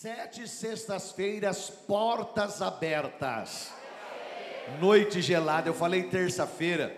Sete 0.00 0.46
sextas-feiras, 0.46 1.70
portas 1.70 2.62
abertas. 2.62 3.72
Noite 4.80 5.20
gelada, 5.20 5.68
eu 5.68 5.74
falei 5.74 6.04
terça-feira. 6.04 6.96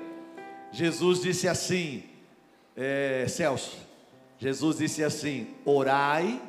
Jesus 0.71 1.23
disse 1.23 1.49
assim, 1.49 2.05
é, 2.77 3.25
Celso, 3.27 3.79
Jesus 4.37 4.77
disse 4.77 5.03
assim: 5.03 5.55
orai 5.65 6.43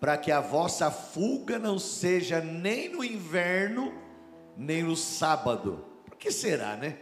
para 0.00 0.16
que 0.16 0.32
a 0.32 0.40
vossa 0.40 0.90
fuga 0.90 1.58
não 1.58 1.78
seja 1.78 2.40
nem 2.40 2.88
no 2.88 3.04
inverno, 3.04 3.92
nem 4.56 4.82
no 4.82 4.96
sábado. 4.96 5.84
Por 6.06 6.16
que 6.16 6.32
será, 6.32 6.74
né? 6.74 6.96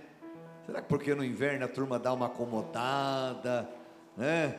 Será 0.66 0.82
que 0.82 0.88
porque 0.88 1.14
no 1.14 1.24
inverno 1.24 1.64
a 1.64 1.68
turma 1.68 1.96
dá 1.96 2.12
uma 2.12 2.26
acomodada, 2.26 3.70
né? 4.16 4.58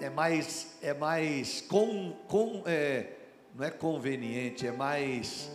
É 0.00 0.10
mais, 0.10 0.76
é 0.82 0.92
mais 0.92 1.60
com, 1.60 2.12
com, 2.28 2.62
é, 2.66 3.06
não 3.54 3.64
é 3.64 3.70
conveniente, 3.70 4.66
é 4.66 4.72
mais 4.72 5.50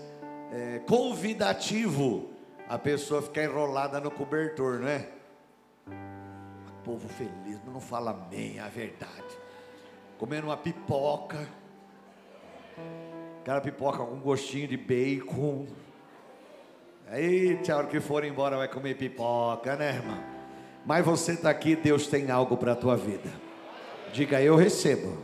é, 0.51 0.79
convidativo 0.79 2.29
a 2.67 2.77
pessoa 2.77 3.21
ficar 3.21 3.43
enrolada 3.43 3.99
no 3.99 4.11
cobertor, 4.11 4.79
não 4.79 4.87
é? 4.87 5.07
Povo 6.83 7.07
feliz, 7.09 7.59
não 7.65 7.79
fala 7.79 8.11
amém, 8.11 8.57
é 8.57 8.61
a 8.61 8.67
verdade. 8.67 9.37
Comendo 10.17 10.47
uma 10.47 10.57
pipoca, 10.57 11.47
aquela 13.41 13.61
pipoca 13.61 13.99
com 13.99 14.19
gostinho 14.19 14.67
de 14.67 14.77
bacon. 14.77 15.67
Aí, 17.07 17.59
hora 17.71 17.87
que 17.87 17.99
for 17.99 18.23
embora 18.23 18.57
vai 18.57 18.67
comer 18.67 18.95
pipoca, 18.95 19.75
né, 19.75 19.95
irmão? 19.95 20.23
Mas 20.85 21.03
você 21.03 21.33
está 21.33 21.49
aqui, 21.49 21.75
Deus 21.75 22.07
tem 22.07 22.29
algo 22.29 22.55
para 22.55 22.73
a 22.73 22.75
tua 22.75 22.95
vida. 22.95 23.48
Diga, 24.13 24.41
eu 24.41 24.55
recebo. 24.55 25.17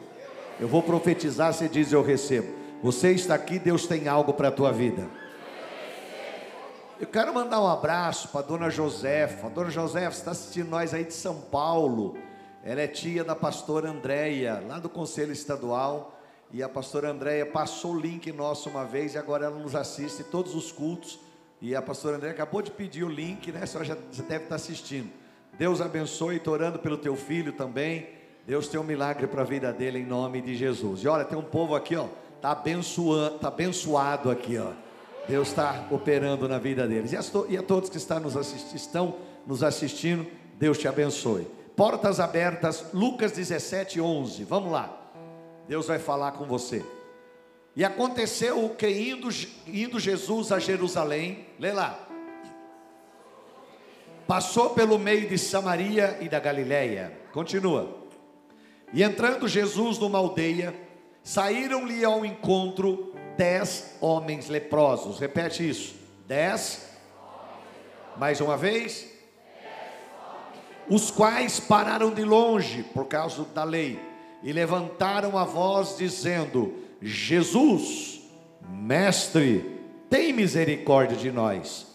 Eu 0.59 0.67
vou 0.67 0.81
profetizar, 0.81 1.53
você 1.53 1.67
diz, 1.67 1.91
eu 1.91 2.03
recebo. 2.03 2.53
Você 2.81 3.11
está 3.11 3.35
aqui, 3.35 3.58
Deus 3.58 3.88
tem 3.88 4.08
algo 4.08 4.34
para 4.34 4.49
a 4.49 4.52
tua 4.52 4.71
vida. 4.71 5.08
Eu 7.00 7.08
quero 7.08 7.33
mandar 7.33 7.61
um 7.61 7.67
abraço 7.67 8.30
para 8.30 8.45
dona 8.45 8.69
Josefa. 8.69 9.50
Dona 9.50 9.69
Josefa, 9.69 10.16
está 10.16 10.31
assistindo 10.31 10.69
nós 10.69 10.94
aí 10.94 11.03
de 11.03 11.14
São 11.14 11.42
Paulo. 11.42 12.17
Ela 12.64 12.81
é 12.81 12.88
tia 12.88 13.23
da 13.23 13.36
pastora 13.36 13.89
Andréia, 13.89 14.64
lá 14.66 14.80
do 14.80 14.88
Conselho 14.88 15.33
Estadual. 15.33 16.17
E 16.53 16.64
a 16.64 16.70
pastora 16.70 17.09
Andréia 17.09 17.45
passou 17.45 17.94
o 17.94 17.99
link 17.99 18.31
nosso 18.31 18.70
uma 18.70 18.86
vez 18.86 19.14
e 19.14 19.17
agora 19.17 19.45
ela 19.45 19.59
nos 19.59 19.75
assiste 19.75 20.23
todos 20.23 20.55
os 20.55 20.72
cultos. 20.72 21.20
E 21.61 21.75
a 21.75 21.81
pastora 21.81 22.16
Andréia 22.16 22.33
acabou 22.33 22.61
de 22.61 22.72
pedir 22.72 23.03
o 23.03 23.09
link, 23.09 23.52
né? 23.52 23.64
A 23.64 23.67
senhora 23.67 23.86
já, 23.86 23.97
já 24.11 24.23
deve 24.23 24.44
estar 24.45 24.55
assistindo. 24.55 25.11
Deus 25.58 25.81
abençoe, 25.81 26.38
estou 26.38 26.53
orando 26.53 26.80
pelo 26.80 26.97
teu 26.97 27.16
filho 27.16 27.52
também. 27.52 28.08
Deus 28.46 28.68
tem 28.68 28.80
um 28.80 28.84
milagre 28.84 29.26
para 29.26 29.42
a 29.42 29.46
vida 29.46 29.74
dele 29.74 30.00
em 30.00 30.06
nome 30.06 30.40
de 30.42 30.56
Jesus. 30.56 31.02
E 31.04 31.08
olha, 31.08 31.26
tem 31.26 31.38
um 31.38 31.44
povo 31.44 31.76
aqui, 31.76 31.96
ó, 31.96 32.08
tá 32.40 32.52
abençoando, 32.52 33.40
tá 33.40 33.48
abençoado 33.48 34.30
aqui, 34.30 34.58
ó. 34.58 34.72
Deus 35.28 35.48
está 35.48 35.88
operando 35.90 36.48
na 36.48 36.60
vida 36.60 36.88
deles. 36.88 37.12
E 37.12 37.18
a, 37.18 37.22
e 37.50 37.58
a 37.58 37.64
todos 37.64 37.90
que 37.90 37.98
estão 37.98 38.20
nos, 38.20 38.36
estão 38.76 39.16
nos 39.48 39.64
assistindo, 39.64 40.28
Deus 40.60 40.78
te 40.78 40.88
abençoe. 40.88 41.48
Portas 41.76 42.20
abertas, 42.20 42.86
Lucas 42.94 43.32
17, 43.32 44.00
11. 44.00 44.44
Vamos 44.44 44.72
lá. 44.72 44.96
Deus 45.68 45.88
vai 45.88 45.98
falar 45.98 46.34
com 46.34 46.46
você. 46.46 46.86
E 47.76 47.84
aconteceu 47.84 48.70
que 48.70 48.88
indo, 48.88 49.28
indo 49.68 50.00
Jesus 50.00 50.52
a 50.52 50.60
Jerusalém, 50.60 51.48
lê 51.60 51.73
lá. 51.73 52.00
Passou 54.28 54.70
pelo 54.70 54.98
meio 55.00 55.28
de 55.28 55.38
Samaria 55.38 56.18
e 56.22 56.30
da 56.30 56.40
Galiléia. 56.40 57.12
Continua. 57.34 58.05
E 58.94 59.03
entrando 59.03 59.47
Jesus 59.47 59.97
numa 59.97 60.17
aldeia, 60.17 60.73
saíram-lhe 61.23 62.05
ao 62.05 62.25
encontro 62.25 63.14
dez 63.38 63.95
homens 64.00 64.47
leprosos. 64.47 65.19
Repete 65.19 65.67
isso: 65.67 65.95
dez. 66.27 66.89
Mais 68.17 68.39
uma 68.39 68.58
vez. 68.58 69.14
Os 70.87 71.10
quais 71.10 71.60
pararam 71.60 72.14
de 72.14 72.23
longe 72.23 72.83
por 72.93 73.08
causa 73.08 73.43
da 73.45 73.64
lei 73.64 73.99
e 74.43 74.54
levantaram 74.54 75.37
a 75.37 75.43
voz, 75.43 75.98
dizendo: 75.98 76.76
Jesus, 77.02 78.21
mestre, 78.70 79.80
tem 80.10 80.31
misericórdia 80.31 81.17
de 81.17 81.31
nós. 81.31 81.87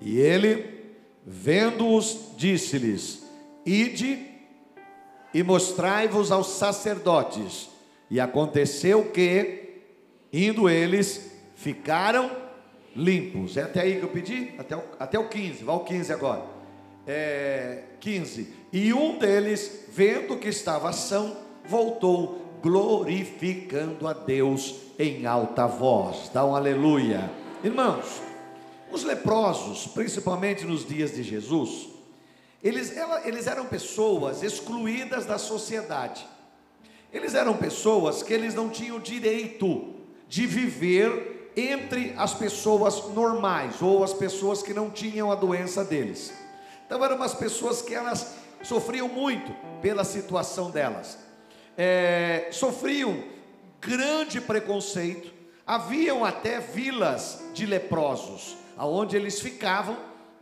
E 0.00 0.18
ele, 0.18 0.94
vendo-os, 1.24 2.32
disse-lhes: 2.36 3.24
Ide 3.64 4.35
e 5.36 5.42
mostrai-vos 5.42 6.32
aos 6.32 6.46
sacerdotes. 6.46 7.68
E 8.10 8.18
aconteceu 8.18 9.10
que, 9.10 9.82
indo 10.32 10.66
eles, 10.66 11.30
ficaram 11.54 12.30
limpos. 12.94 13.58
É 13.58 13.64
até 13.64 13.82
aí 13.82 13.98
que 13.98 14.02
eu 14.02 14.08
pedi? 14.08 14.54
Até 14.56 14.74
o, 14.74 14.82
até 14.98 15.18
o 15.18 15.28
15, 15.28 15.62
vai 15.62 15.74
ao 15.74 15.84
15 15.84 16.10
agora. 16.10 16.42
É, 17.06 17.82
15. 18.00 18.48
E 18.72 18.94
um 18.94 19.18
deles, 19.18 19.84
vendo 19.92 20.38
que 20.38 20.48
estava 20.48 20.90
são, 20.94 21.36
voltou, 21.66 22.40
glorificando 22.62 24.08
a 24.08 24.14
Deus 24.14 24.76
em 24.98 25.26
alta 25.26 25.66
voz. 25.66 26.30
Dá 26.32 26.46
um 26.46 26.56
aleluia. 26.56 27.30
Irmãos, 27.62 28.22
os 28.90 29.04
leprosos, 29.04 29.86
principalmente 29.88 30.64
nos 30.64 30.88
dias 30.88 31.14
de 31.14 31.22
Jesus, 31.22 31.95
eles, 32.66 32.96
ela, 32.96 33.22
eles 33.24 33.46
eram 33.46 33.66
pessoas 33.66 34.42
excluídas 34.42 35.24
da 35.24 35.38
sociedade. 35.38 36.26
Eles 37.12 37.34
eram 37.34 37.56
pessoas 37.56 38.22
que 38.22 38.32
eles 38.32 38.54
não 38.54 38.68
tinham 38.68 38.98
direito 38.98 39.94
de 40.28 40.46
viver 40.46 41.52
entre 41.56 42.12
as 42.16 42.34
pessoas 42.34 43.08
normais 43.14 43.80
ou 43.80 44.02
as 44.02 44.12
pessoas 44.12 44.62
que 44.62 44.74
não 44.74 44.90
tinham 44.90 45.30
a 45.30 45.36
doença 45.36 45.84
deles. 45.84 46.32
Então 46.84 47.02
eram 47.04 47.14
umas 47.14 47.34
pessoas 47.34 47.80
que 47.80 47.94
elas 47.94 48.34
sofriam 48.62 49.08
muito 49.08 49.54
pela 49.80 50.02
situação 50.02 50.70
delas. 50.70 51.16
É, 51.78 52.48
sofriam 52.50 53.22
grande 53.80 54.40
preconceito. 54.40 55.32
Haviam 55.64 56.24
até 56.24 56.58
vilas 56.58 57.42
de 57.54 57.64
leprosos, 57.64 58.56
aonde 58.76 59.16
eles 59.16 59.40
ficavam 59.40 59.96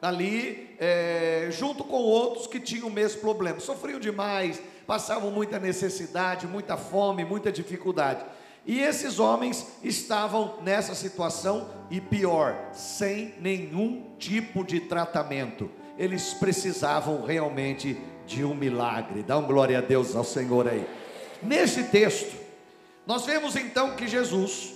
ali 0.05 0.77
é, 0.79 1.49
junto 1.51 1.83
com 1.83 1.97
outros 1.97 2.47
que 2.47 2.61
tinham 2.61 2.89
o 2.89 2.93
mesmo 2.93 3.21
problema. 3.21 3.59
Sofriam 3.61 3.99
demais, 3.99 4.61
passavam 4.87 5.31
muita 5.31 5.59
necessidade, 5.59 6.47
muita 6.47 6.77
fome, 6.77 7.25
muita 7.25 7.51
dificuldade. 7.51 8.25
E 8.67 8.81
esses 8.81 9.19
homens 9.19 9.67
estavam 9.83 10.59
nessa 10.63 10.95
situação 10.95 11.69
e 11.91 12.01
pior, 12.01 12.71
sem 12.73 13.35
nenhum 13.41 14.15
tipo 14.19 14.65
de 14.65 14.81
tratamento. 14.81 15.71
Eles 15.99 16.35
precisavam 16.35 17.25
realmente 17.25 17.97
de 18.27 18.43
um 18.45 18.55
milagre. 18.55 19.23
Dá 19.23 19.39
um 19.39 19.47
glória 19.47 19.79
a 19.79 19.83
Deus 19.83 20.17
ao 20.17 20.25
Senhor 20.25 20.67
aí. 20.67 20.87
Nesse 21.43 21.85
texto, 21.85 22.35
nós 23.07 23.27
vemos 23.27 23.55
então 23.55 23.97
que 23.97 24.09
Jesus 24.09 24.73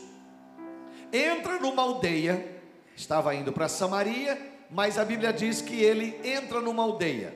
entra 1.10 1.58
numa 1.58 1.82
aldeia, 1.82 2.60
estava 2.94 3.34
indo 3.34 3.52
para 3.52 3.68
Samaria, 3.68 4.57
mas 4.70 4.98
a 4.98 5.04
Bíblia 5.04 5.32
diz 5.32 5.60
que 5.60 5.82
ele 5.82 6.20
entra 6.24 6.60
numa 6.60 6.82
aldeia. 6.82 7.34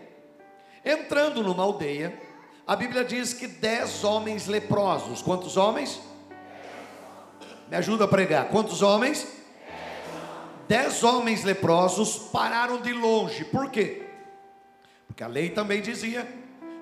Entrando 0.84 1.42
numa 1.42 1.62
aldeia, 1.62 2.18
a 2.66 2.76
Bíblia 2.76 3.04
diz 3.04 3.32
que 3.32 3.46
dez 3.46 4.04
homens 4.04 4.46
leprosos. 4.46 5.22
Quantos 5.22 5.56
homens? 5.56 6.00
Me 7.68 7.76
ajuda 7.76 8.04
a 8.04 8.08
pregar. 8.08 8.48
Quantos 8.48 8.82
homens? 8.82 9.26
Dez 10.68 11.02
homens 11.02 11.44
leprosos 11.44 12.18
pararam 12.30 12.80
de 12.80 12.92
longe. 12.92 13.44
Por 13.44 13.70
quê? 13.70 14.06
Porque 15.06 15.22
a 15.22 15.28
lei 15.28 15.50
também 15.50 15.80
dizia 15.80 16.26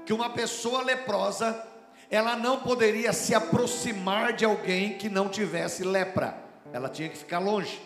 que 0.05 0.13
uma 0.13 0.31
pessoa 0.31 0.83
leprosa 0.83 1.67
ela 2.11 2.35
não 2.35 2.59
poderia 2.59 3.13
se 3.13 3.35
aproximar 3.35 4.33
de 4.33 4.45
alguém 4.45 4.99
que 4.99 5.09
não 5.09 5.29
tivesse 5.29 5.85
lepra. 5.85 6.37
Ela 6.73 6.89
tinha 6.89 7.09
que 7.09 7.17
ficar 7.17 7.39
longe. 7.39 7.81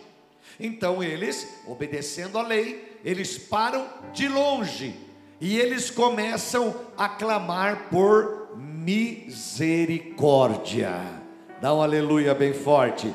Então 0.59 1.03
eles, 1.03 1.63
obedecendo 1.67 2.39
a 2.39 2.43
lei, 2.43 2.99
eles 3.05 3.37
param 3.37 3.87
de 4.13 4.29
longe 4.29 4.95
e 5.41 5.59
eles 5.59 5.91
começam 5.91 6.75
a 6.97 7.09
clamar 7.09 7.89
por 7.91 8.57
misericórdia. 8.57 10.95
Dá 11.61 11.75
um 11.75 11.83
aleluia 11.83 12.33
bem 12.35 12.53
forte. 12.53 13.13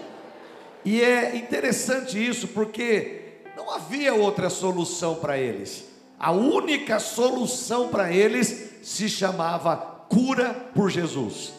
E 0.83 1.01
é 1.01 1.33
interessante 1.35 2.21
isso 2.23 2.47
porque 2.49 3.21
não 3.55 3.71
havia 3.71 4.13
outra 4.13 4.49
solução 4.49 5.15
para 5.15 5.37
eles. 5.37 5.85
A 6.19 6.31
única 6.31 6.99
solução 6.99 7.87
para 7.89 8.11
eles 8.11 8.79
se 8.83 9.07
chamava 9.07 9.77
cura 10.09 10.53
por 10.73 10.89
Jesus. 10.89 11.53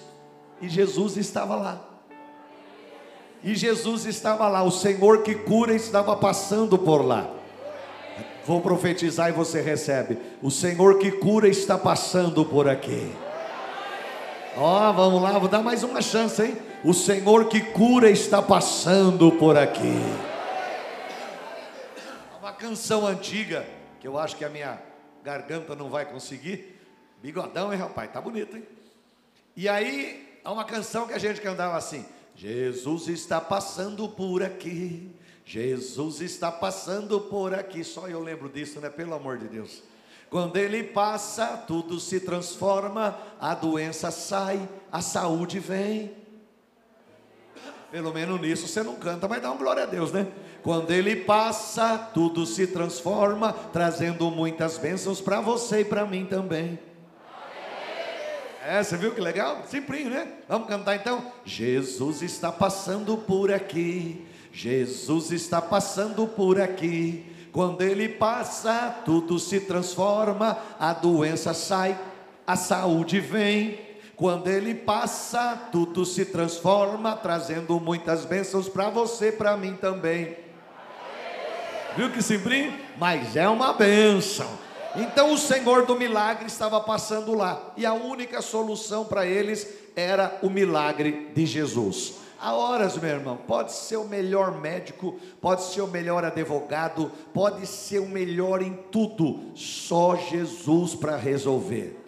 E 0.60 0.68
Jesus 0.68 1.16
estava 1.16 1.56
lá. 1.56 1.89
E 3.42 3.54
Jesus 3.54 4.04
estava 4.04 4.48
lá, 4.48 4.62
o 4.62 4.70
Senhor 4.70 5.22
que 5.22 5.34
cura 5.34 5.74
estava 5.74 6.14
passando 6.16 6.76
por 6.76 7.02
lá. 7.02 7.28
Vou 8.44 8.60
profetizar 8.60 9.28
e 9.28 9.32
você 9.32 9.60
recebe. 9.60 10.18
O 10.42 10.50
Senhor 10.50 10.98
que 10.98 11.10
cura 11.10 11.48
está 11.48 11.78
passando 11.78 12.44
por 12.44 12.68
aqui. 12.68 13.10
Ó, 14.56 14.92
vamos 14.92 15.22
lá, 15.22 15.38
vou 15.38 15.48
dar 15.48 15.62
mais 15.62 15.82
uma 15.82 16.02
chance, 16.02 16.42
hein? 16.42 16.56
O 16.84 16.92
Senhor 16.92 17.46
que 17.46 17.60
cura 17.60 18.10
está 18.10 18.42
passando 18.42 19.32
por 19.32 19.56
aqui. 19.56 19.96
Uma 22.40 22.52
canção 22.52 23.06
antiga, 23.06 23.64
que 24.00 24.08
eu 24.08 24.18
acho 24.18 24.36
que 24.36 24.44
a 24.44 24.48
minha 24.48 24.78
garganta 25.22 25.74
não 25.74 25.88
vai 25.88 26.04
conseguir. 26.04 26.78
Bigodão, 27.22 27.72
hein, 27.72 27.78
rapaz? 27.78 28.10
Tá 28.10 28.20
bonito, 28.20 28.56
hein? 28.56 28.64
E 29.56 29.68
aí, 29.68 30.40
há 30.42 30.50
uma 30.50 30.64
canção 30.64 31.06
que 31.06 31.12
a 31.12 31.18
gente 31.18 31.40
cantava 31.40 31.76
assim: 31.76 32.04
Jesus 32.34 33.08
está 33.08 33.40
passando 33.40 34.08
por 34.08 34.42
aqui. 34.42 35.10
Jesus 35.44 36.20
está 36.20 36.50
passando 36.50 37.20
por 37.20 37.54
aqui. 37.54 37.82
Só 37.82 38.08
eu 38.08 38.22
lembro 38.22 38.48
disso, 38.48 38.80
né? 38.80 38.88
Pelo 38.88 39.14
amor 39.14 39.38
de 39.38 39.48
Deus. 39.48 39.82
Quando 40.30 40.56
ele 40.56 40.84
passa, 40.84 41.56
tudo 41.66 41.98
se 41.98 42.20
transforma, 42.20 43.18
a 43.40 43.52
doença 43.52 44.12
sai, 44.12 44.68
a 44.92 45.00
saúde 45.00 45.58
vem. 45.58 46.12
Pelo 47.90 48.14
menos 48.14 48.40
nisso 48.40 48.68
você 48.68 48.84
não 48.84 48.94
canta, 48.94 49.26
mas 49.26 49.42
dá 49.42 49.50
um 49.50 49.58
glória 49.58 49.82
a 49.82 49.86
Deus, 49.86 50.12
né? 50.12 50.28
Quando 50.62 50.92
ele 50.92 51.16
passa, 51.16 51.98
tudo 51.98 52.46
se 52.46 52.68
transforma, 52.68 53.52
trazendo 53.52 54.30
muitas 54.30 54.78
bênçãos 54.78 55.20
para 55.20 55.40
você 55.40 55.80
e 55.80 55.84
para 55.84 56.06
mim 56.06 56.24
também. 56.24 56.78
É, 58.70 58.84
você 58.84 58.96
viu 58.96 59.10
que 59.12 59.20
legal? 59.20 59.64
Simplinho, 59.68 60.10
né? 60.10 60.28
Vamos 60.48 60.68
cantar 60.68 60.94
então? 60.94 61.32
Jesus 61.44 62.22
está 62.22 62.52
passando 62.52 63.16
por 63.16 63.52
aqui. 63.52 64.24
Jesus 64.52 65.32
está 65.32 65.60
passando 65.60 66.24
por 66.24 66.60
aqui. 66.60 67.26
Quando 67.50 67.82
ele 67.82 68.08
passa, 68.08 68.94
tudo 69.04 69.40
se 69.40 69.58
transforma, 69.58 70.56
a 70.78 70.92
doença 70.92 71.52
sai, 71.52 71.98
a 72.46 72.54
saúde 72.54 73.18
vem. 73.18 73.80
Quando 74.14 74.46
ele 74.46 74.72
passa, 74.72 75.68
tudo 75.72 76.04
se 76.04 76.24
transforma, 76.24 77.16
trazendo 77.16 77.80
muitas 77.80 78.24
bênçãos 78.24 78.68
para 78.68 78.88
você, 78.88 79.32
para 79.32 79.56
mim 79.56 79.74
também. 79.74 80.36
Viu 81.96 82.08
que 82.10 82.22
simplinho? 82.22 82.72
Mas 82.96 83.34
é 83.34 83.48
uma 83.48 83.72
bênção. 83.72 84.69
Então 84.96 85.32
o 85.32 85.38
Senhor 85.38 85.86
do 85.86 85.94
milagre 85.94 86.46
estava 86.46 86.80
passando 86.80 87.34
lá, 87.34 87.72
e 87.76 87.86
a 87.86 87.92
única 87.92 88.42
solução 88.42 89.04
para 89.04 89.24
eles 89.24 89.66
era 89.94 90.38
o 90.42 90.50
milagre 90.50 91.30
de 91.34 91.46
Jesus. 91.46 92.14
Há 92.40 92.54
horas, 92.54 92.96
meu 92.96 93.10
irmão, 93.10 93.36
pode 93.36 93.72
ser 93.72 93.98
o 93.98 94.04
melhor 94.04 94.58
médico, 94.58 95.18
pode 95.40 95.62
ser 95.62 95.82
o 95.82 95.86
melhor 95.86 96.24
advogado, 96.24 97.12
pode 97.34 97.66
ser 97.66 97.98
o 97.98 98.08
melhor 98.08 98.62
em 98.62 98.72
tudo, 98.90 99.52
só 99.54 100.16
Jesus 100.16 100.94
para 100.94 101.16
resolver. 101.16 101.98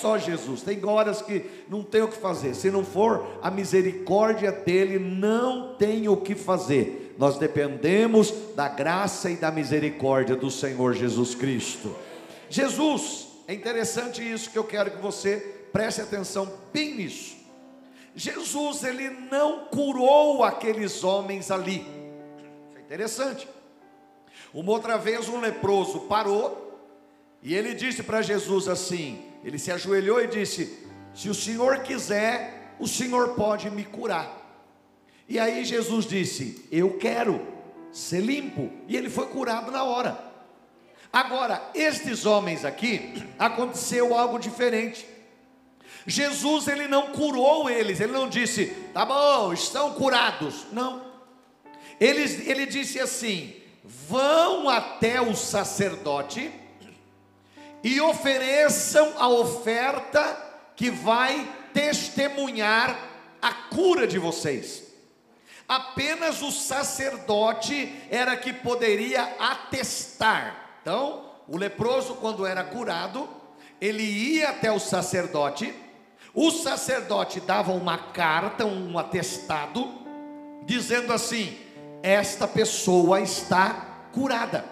Só 0.00 0.16
Jesus. 0.16 0.62
Tem 0.62 0.82
horas 0.86 1.20
que 1.20 1.44
não 1.68 1.82
tem 1.82 2.00
o 2.00 2.08
que 2.08 2.16
fazer. 2.16 2.54
Se 2.54 2.70
não 2.70 2.82
for 2.82 3.26
a 3.42 3.50
misericórdia 3.50 4.50
dele, 4.50 4.98
não 4.98 5.74
tem 5.74 6.08
o 6.08 6.16
que 6.16 6.34
fazer. 6.34 7.09
Nós 7.20 7.36
dependemos 7.36 8.32
da 8.56 8.66
graça 8.66 9.28
e 9.30 9.36
da 9.36 9.50
misericórdia 9.50 10.34
do 10.34 10.50
Senhor 10.50 10.94
Jesus 10.94 11.34
Cristo. 11.34 11.94
Jesus, 12.48 13.28
é 13.46 13.52
interessante 13.52 14.22
isso 14.22 14.48
que 14.48 14.56
eu 14.56 14.64
quero 14.64 14.90
que 14.90 15.02
você 15.02 15.36
preste 15.70 16.00
atenção 16.00 16.50
bem 16.72 16.94
nisso. 16.94 17.36
Jesus 18.16 18.84
ele 18.84 19.10
não 19.30 19.66
curou 19.66 20.42
aqueles 20.42 21.04
homens 21.04 21.50
ali. 21.50 21.86
Isso 22.70 22.78
é 22.78 22.80
interessante. 22.80 23.46
Uma 24.54 24.72
outra 24.72 24.96
vez 24.96 25.28
um 25.28 25.40
leproso 25.40 26.00
parou 26.08 26.80
e 27.42 27.54
ele 27.54 27.74
disse 27.74 28.02
para 28.02 28.22
Jesus 28.22 28.66
assim: 28.66 29.22
ele 29.44 29.58
se 29.58 29.70
ajoelhou 29.70 30.22
e 30.22 30.26
disse: 30.26 30.88
Se 31.14 31.28
o 31.28 31.34
Senhor 31.34 31.80
quiser, 31.80 32.76
o 32.78 32.88
Senhor 32.88 33.34
pode 33.34 33.68
me 33.68 33.84
curar. 33.84 34.39
E 35.30 35.38
aí 35.38 35.64
Jesus 35.64 36.06
disse: 36.06 36.66
Eu 36.72 36.98
quero 36.98 37.40
ser 37.92 38.20
limpo. 38.20 38.68
E 38.88 38.96
ele 38.96 39.08
foi 39.08 39.28
curado 39.28 39.70
na 39.70 39.84
hora. 39.84 40.18
Agora, 41.12 41.70
estes 41.72 42.26
homens 42.26 42.64
aqui, 42.64 43.14
aconteceu 43.38 44.12
algo 44.12 44.40
diferente. 44.40 45.06
Jesus 46.04 46.66
ele 46.66 46.88
não 46.88 47.12
curou 47.12 47.70
eles, 47.70 48.00
ele 48.00 48.12
não 48.12 48.28
disse, 48.28 48.66
tá 48.92 49.04
bom, 49.04 49.52
estão 49.52 49.92
curados. 49.94 50.66
Não. 50.72 51.04
Ele, 52.00 52.22
ele 52.50 52.66
disse 52.66 52.98
assim: 52.98 53.54
vão 53.84 54.68
até 54.68 55.20
o 55.20 55.36
sacerdote 55.36 56.50
e 57.84 58.00
ofereçam 58.00 59.12
a 59.16 59.28
oferta 59.28 60.48
que 60.74 60.90
vai 60.90 61.48
testemunhar 61.72 62.98
a 63.40 63.52
cura 63.52 64.08
de 64.08 64.18
vocês. 64.18 64.89
Apenas 65.70 66.42
o 66.42 66.50
sacerdote 66.50 68.02
era 68.10 68.36
que 68.36 68.52
poderia 68.52 69.22
atestar. 69.38 70.78
Então, 70.82 71.30
o 71.46 71.56
leproso, 71.56 72.14
quando 72.16 72.44
era 72.44 72.64
curado, 72.64 73.28
ele 73.80 74.02
ia 74.02 74.50
até 74.50 74.72
o 74.72 74.80
sacerdote 74.80 75.72
o 76.34 76.50
sacerdote 76.50 77.40
dava 77.40 77.72
uma 77.72 77.98
carta, 77.98 78.64
um 78.64 78.98
atestado, 78.98 79.88
dizendo 80.62 81.12
assim: 81.12 81.58
esta 82.02 82.46
pessoa 82.46 83.20
está 83.20 83.86
curada. 84.12 84.64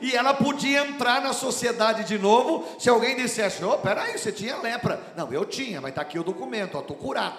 E 0.00 0.14
ela 0.14 0.34
podia 0.34 0.86
entrar 0.86 1.22
na 1.22 1.32
sociedade 1.32 2.04
de 2.04 2.18
novo 2.18 2.64
se 2.78 2.88
alguém 2.88 3.16
dissesse: 3.16 3.64
Ô, 3.64 3.72
oh, 3.72 3.78
peraí, 3.78 4.16
você 4.16 4.30
tinha 4.30 4.56
lepra. 4.58 5.00
Não, 5.16 5.32
eu 5.32 5.44
tinha, 5.44 5.80
mas 5.80 5.90
está 5.90 6.02
aqui 6.02 6.18
o 6.18 6.24
documento, 6.24 6.78
estou 6.78 6.96
curado. 6.96 7.36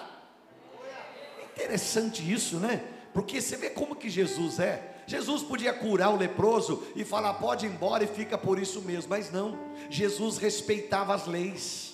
Interessante 1.59 2.31
isso, 2.31 2.57
né? 2.57 2.81
Porque 3.13 3.41
você 3.41 3.57
vê 3.57 3.69
como 3.69 3.95
que 3.95 4.09
Jesus 4.09 4.59
é. 4.59 4.95
Jesus 5.05 5.43
podia 5.43 5.73
curar 5.73 6.11
o 6.11 6.17
leproso 6.17 6.83
e 6.95 7.03
falar: 7.03 7.33
pode 7.35 7.65
ir 7.65 7.69
embora 7.69 8.03
e 8.03 8.07
fica 8.07 8.37
por 8.37 8.59
isso 8.59 8.81
mesmo, 8.81 9.09
mas 9.09 9.31
não. 9.31 9.57
Jesus 9.89 10.37
respeitava 10.37 11.13
as 11.13 11.27
leis 11.27 11.89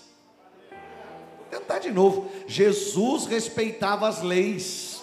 tentar 1.49 1.79
de 1.79 1.91
novo. 1.91 2.29
Jesus 2.47 3.25
respeitava 3.25 4.07
as 4.07 4.21
leis. 4.21 5.01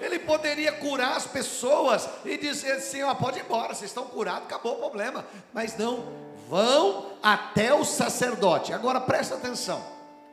Ele 0.00 0.18
poderia 0.20 0.70
curar 0.72 1.16
as 1.16 1.26
pessoas 1.26 2.08
e 2.24 2.36
dizer 2.36 2.72
assim: 2.72 3.02
ó, 3.02 3.14
pode 3.14 3.38
ir 3.38 3.42
embora, 3.42 3.74
vocês 3.74 3.90
estão 3.90 4.04
curados, 4.04 4.44
acabou 4.44 4.74
o 4.74 4.78
problema. 4.78 5.26
Mas 5.52 5.76
não, 5.76 6.04
vão 6.48 7.06
até 7.22 7.74
o 7.74 7.84
sacerdote. 7.84 8.72
Agora 8.72 9.00
presta 9.00 9.34
atenção: 9.34 9.82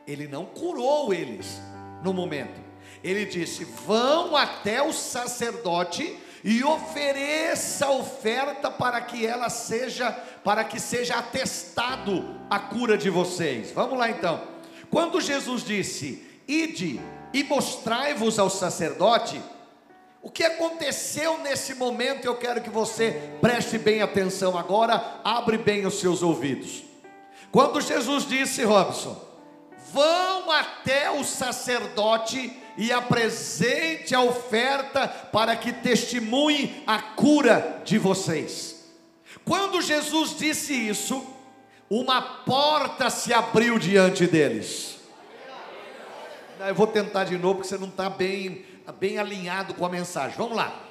ele 0.06 0.28
não 0.28 0.44
curou 0.44 1.12
eles 1.12 1.60
no 2.02 2.12
momento. 2.12 2.65
Ele 3.06 3.24
disse: 3.24 3.64
vão 3.64 4.36
até 4.36 4.82
o 4.82 4.92
sacerdote 4.92 6.18
e 6.42 6.64
ofereça 6.64 7.88
oferta 7.88 8.68
para 8.68 9.00
que 9.00 9.24
ela 9.24 9.48
seja, 9.48 10.10
para 10.42 10.64
que 10.64 10.80
seja 10.80 11.14
atestado 11.14 12.40
a 12.50 12.58
cura 12.58 12.98
de 12.98 13.08
vocês. 13.08 13.70
Vamos 13.70 13.96
lá 13.96 14.10
então. 14.10 14.42
Quando 14.90 15.20
Jesus 15.20 15.62
disse: 15.64 16.26
Ide 16.48 17.00
e 17.32 17.44
mostrai-vos 17.44 18.40
ao 18.40 18.50
sacerdote, 18.50 19.40
o 20.20 20.28
que 20.28 20.42
aconteceu 20.42 21.38
nesse 21.38 21.76
momento? 21.76 22.24
Eu 22.24 22.34
quero 22.36 22.60
que 22.60 22.70
você 22.70 23.36
preste 23.40 23.78
bem 23.78 24.02
atenção 24.02 24.58
agora, 24.58 25.20
abre 25.22 25.58
bem 25.58 25.86
os 25.86 26.00
seus 26.00 26.22
ouvidos. 26.24 26.82
Quando 27.52 27.80
Jesus 27.80 28.26
disse, 28.26 28.64
Robson, 28.64 29.16
vão 29.92 30.50
até 30.50 31.08
o 31.12 31.22
sacerdote 31.22 32.65
e 32.76 32.92
apresente 32.92 34.14
a 34.14 34.20
oferta 34.20 35.08
para 35.08 35.56
que 35.56 35.72
testemunhe 35.72 36.82
a 36.86 37.00
cura 37.00 37.82
de 37.84 37.98
vocês. 37.98 38.86
Quando 39.44 39.80
Jesus 39.80 40.36
disse 40.36 40.72
isso, 40.72 41.24
uma 41.88 42.20
porta 42.20 43.10
se 43.10 43.32
abriu 43.32 43.78
diante 43.78 44.26
deles. 44.26 44.96
Eu 46.58 46.74
vou 46.74 46.86
tentar 46.86 47.24
de 47.24 47.36
novo, 47.36 47.56
porque 47.56 47.68
você 47.68 47.78
não 47.78 47.88
está 47.88 48.08
bem, 48.08 48.64
bem 48.98 49.18
alinhado 49.18 49.74
com 49.74 49.84
a 49.84 49.88
mensagem. 49.88 50.36
Vamos 50.36 50.56
lá. 50.56 50.85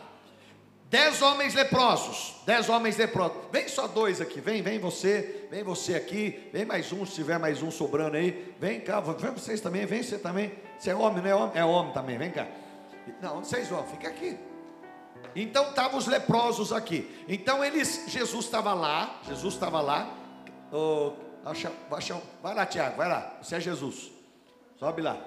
Dez 0.90 1.22
homens 1.22 1.54
leprosos, 1.54 2.36
dez 2.46 2.70
homens 2.70 2.96
leprosos. 2.98 3.38
Vem 3.52 3.68
só 3.68 3.88
dois 3.88 4.22
aqui, 4.22 4.40
vem, 4.40 4.62
vem 4.62 4.80
você, 4.80 5.48
vem 5.50 5.64
você 5.64 5.96
aqui, 5.96 6.50
vem 6.54 6.64
mais 6.64 6.92
um, 6.92 7.06
se 7.06 7.14
tiver 7.14 7.40
mais 7.40 7.62
um 7.62 7.72
sobrando 7.72 8.16
aí. 8.18 8.56
Vem 8.60 8.80
cá, 8.80 9.00
vem 9.00 9.32
vocês 9.32 9.60
também, 9.60 9.86
vem 9.86 10.04
você 10.04 10.18
também. 10.18 10.54
Você 10.78 10.92
é 10.92 10.96
homem, 10.96 11.24
não 11.24 11.30
é 11.30 11.36
homem? 11.36 11.52
É 11.56 11.66
homem 11.66 11.94
também, 11.94 12.18
vem 12.18 12.32
cá. 12.32 12.48
Não, 13.22 13.44
vocês 13.44 13.68
vão, 13.68 13.84
fica 13.88 14.08
aqui. 14.08 14.38
Então 15.36 15.70
estavam 15.70 15.98
os 15.98 16.08
leprosos 16.08 16.72
aqui. 16.72 17.24
Então 17.28 17.64
eles, 17.64 18.06
Jesus 18.08 18.46
estava 18.46 18.74
lá, 18.74 19.20
Jesus 19.28 19.56
estava 19.56 19.82
lá, 19.82 20.10
Oh, 20.72 21.14
vai 22.42 22.56
lá, 22.56 22.66
Tiago, 22.66 22.98
vai 22.98 23.08
lá. 23.08 23.38
Você 23.42 23.56
é 23.56 23.60
Jesus. 23.60 24.12
Sobe 24.78 25.02
lá. 25.02 25.18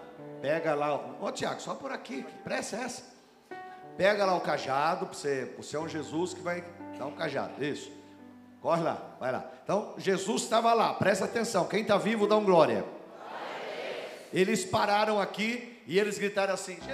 Pega 0.42 0.74
lá. 0.74 0.94
Ô, 0.94 1.16
oh, 1.22 1.32
Tiago, 1.32 1.60
só 1.60 1.74
por 1.74 1.92
aqui. 1.92 2.22
Que 2.22 2.34
pressa 2.42 2.76
é 2.76 2.80
essa? 2.80 3.17
Pega 3.98 4.24
lá 4.24 4.36
o 4.36 4.40
cajado. 4.40 5.06
Você, 5.06 5.52
você 5.56 5.76
é 5.76 5.80
um 5.80 5.88
Jesus 5.88 6.32
que 6.32 6.40
vai 6.40 6.64
dar 6.96 7.06
um 7.06 7.16
cajado. 7.16 7.62
Isso. 7.62 7.90
Corre 8.62 8.82
lá, 8.82 9.16
vai 9.18 9.32
lá. 9.32 9.50
Então, 9.64 9.94
Jesus 9.98 10.42
estava 10.42 10.72
lá. 10.72 10.94
Presta 10.94 11.24
atenção. 11.24 11.66
Quem 11.66 11.82
está 11.82 11.98
vivo, 11.98 12.28
dá 12.28 12.36
um 12.36 12.44
glória. 12.44 12.84
Eles 14.32 14.64
pararam 14.64 15.20
aqui 15.20 15.82
e 15.84 15.98
eles 15.98 16.16
gritaram 16.16 16.54
assim: 16.54 16.74
Jesus, 16.74 16.92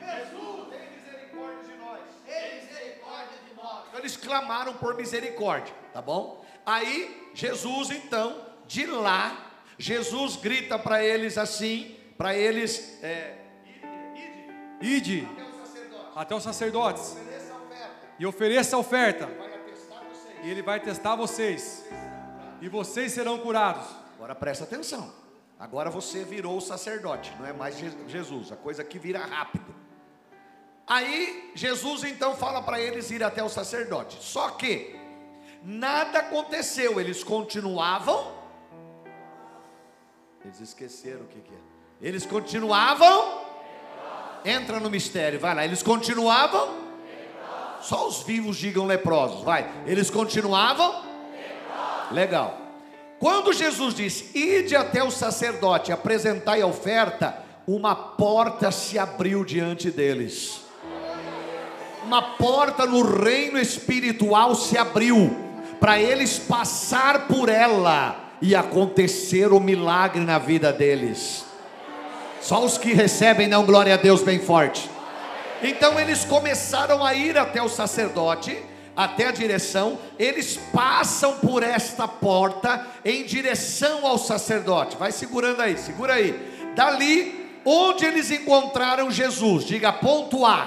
Jesus, 0.00 0.68
tem 0.68 0.90
misericórdia 0.90 1.62
de 1.62 1.78
nós. 1.78 2.00
Tem 2.26 2.54
misericórdia 2.56 3.38
de 3.48 3.54
nós. 3.54 3.82
Então 3.88 4.00
eles 4.00 4.16
clamaram 4.16 4.74
por 4.74 4.96
misericórdia, 4.96 5.74
tá 5.92 6.02
bom? 6.02 6.44
Aí 6.64 7.30
Jesus 7.34 7.90
então, 7.90 8.40
de 8.66 8.86
lá, 8.86 9.52
Jesus 9.78 10.36
grita 10.36 10.76
para 10.78 11.04
eles 11.04 11.38
assim, 11.38 11.96
para 12.16 12.34
eles, 12.34 12.98
é, 13.02 13.36
Ide 14.80 15.26
o 15.26 15.45
sacerdote, 15.45 15.45
até 16.16 16.34
os 16.34 16.42
sacerdotes 16.42 17.16
e 18.18 18.24
ofereça 18.26 18.74
a 18.76 18.78
oferta, 18.78 19.28
e 20.42 20.50
ele 20.50 20.62
vai 20.62 20.80
testar 20.80 21.14
vocês, 21.14 21.84
e 22.60 22.68
vocês 22.68 23.12
serão 23.12 23.38
curados. 23.38 23.86
Agora 24.16 24.34
presta 24.34 24.64
atenção. 24.64 25.12
Agora 25.58 25.90
você 25.90 26.24
virou 26.24 26.56
o 26.56 26.60
sacerdote, 26.60 27.34
não 27.38 27.46
é 27.46 27.52
mais 27.52 27.78
Je- 27.78 28.08
Jesus. 28.08 28.50
A 28.52 28.56
coisa 28.56 28.82
aqui 28.82 28.98
vira 28.98 29.18
rápido. 29.20 29.74
Aí 30.86 31.52
Jesus 31.54 32.04
então 32.04 32.34
fala 32.36 32.62
para 32.62 32.80
eles 32.80 33.10
ir 33.10 33.22
até 33.22 33.42
o 33.42 33.48
sacerdote. 33.48 34.18
Só 34.22 34.50
que 34.50 34.94
nada 35.62 36.20
aconteceu. 36.20 37.00
Eles 37.00 37.24
continuavam. 37.24 38.36
Eles 40.44 40.60
esqueceram 40.60 41.22
o 41.22 41.26
que, 41.26 41.40
que 41.40 41.52
é. 41.52 41.58
Eles 42.00 42.24
continuavam. 42.24 43.45
Entra 44.46 44.78
no 44.78 44.88
mistério, 44.88 45.40
vai 45.40 45.56
lá. 45.56 45.64
Eles 45.64 45.82
continuavam. 45.82 46.86
Só 47.82 48.06
os 48.06 48.22
vivos 48.22 48.56
digam 48.56 48.86
leprosos, 48.86 49.42
vai. 49.42 49.68
Eles 49.86 50.08
continuavam. 50.08 51.02
Legal. 52.12 52.56
Quando 53.18 53.52
Jesus 53.52 53.92
disse: 53.94 54.38
Ide 54.38 54.76
até 54.76 55.02
o 55.02 55.10
sacerdote, 55.10 55.90
apresentai 55.90 56.62
a 56.62 56.66
oferta, 56.66 57.42
uma 57.66 57.96
porta 57.96 58.70
se 58.70 58.98
abriu 58.98 59.44
diante 59.44 59.90
deles. 59.90 60.60
Uma 62.04 62.22
porta 62.22 62.86
no 62.86 63.02
reino 63.02 63.58
espiritual 63.58 64.54
se 64.54 64.78
abriu 64.78 65.36
para 65.80 66.00
eles 66.00 66.38
passar 66.38 67.26
por 67.26 67.48
ela 67.48 68.30
e 68.40 68.54
acontecer 68.54 69.52
o 69.52 69.58
milagre 69.58 70.22
na 70.22 70.38
vida 70.38 70.72
deles. 70.72 71.45
Só 72.46 72.64
os 72.64 72.78
que 72.78 72.92
recebem 72.92 73.48
dão 73.48 73.66
glória 73.66 73.94
a 73.94 73.96
Deus 73.96 74.22
bem 74.22 74.38
forte. 74.38 74.88
Então 75.60 75.98
eles 75.98 76.24
começaram 76.24 77.04
a 77.04 77.12
ir 77.12 77.36
até 77.36 77.60
o 77.60 77.68
sacerdote, 77.68 78.56
até 78.94 79.26
a 79.26 79.32
direção, 79.32 79.98
eles 80.16 80.56
passam 80.72 81.38
por 81.38 81.64
esta 81.64 82.06
porta 82.06 82.86
em 83.04 83.24
direção 83.24 84.06
ao 84.06 84.16
sacerdote. 84.16 84.96
Vai 84.96 85.10
segurando 85.10 85.60
aí, 85.60 85.76
segura 85.76 86.14
aí. 86.14 86.70
Dali, 86.76 87.50
onde 87.64 88.04
eles 88.04 88.30
encontraram 88.30 89.10
Jesus, 89.10 89.64
diga 89.64 89.92
ponto 89.92 90.46
A. 90.46 90.66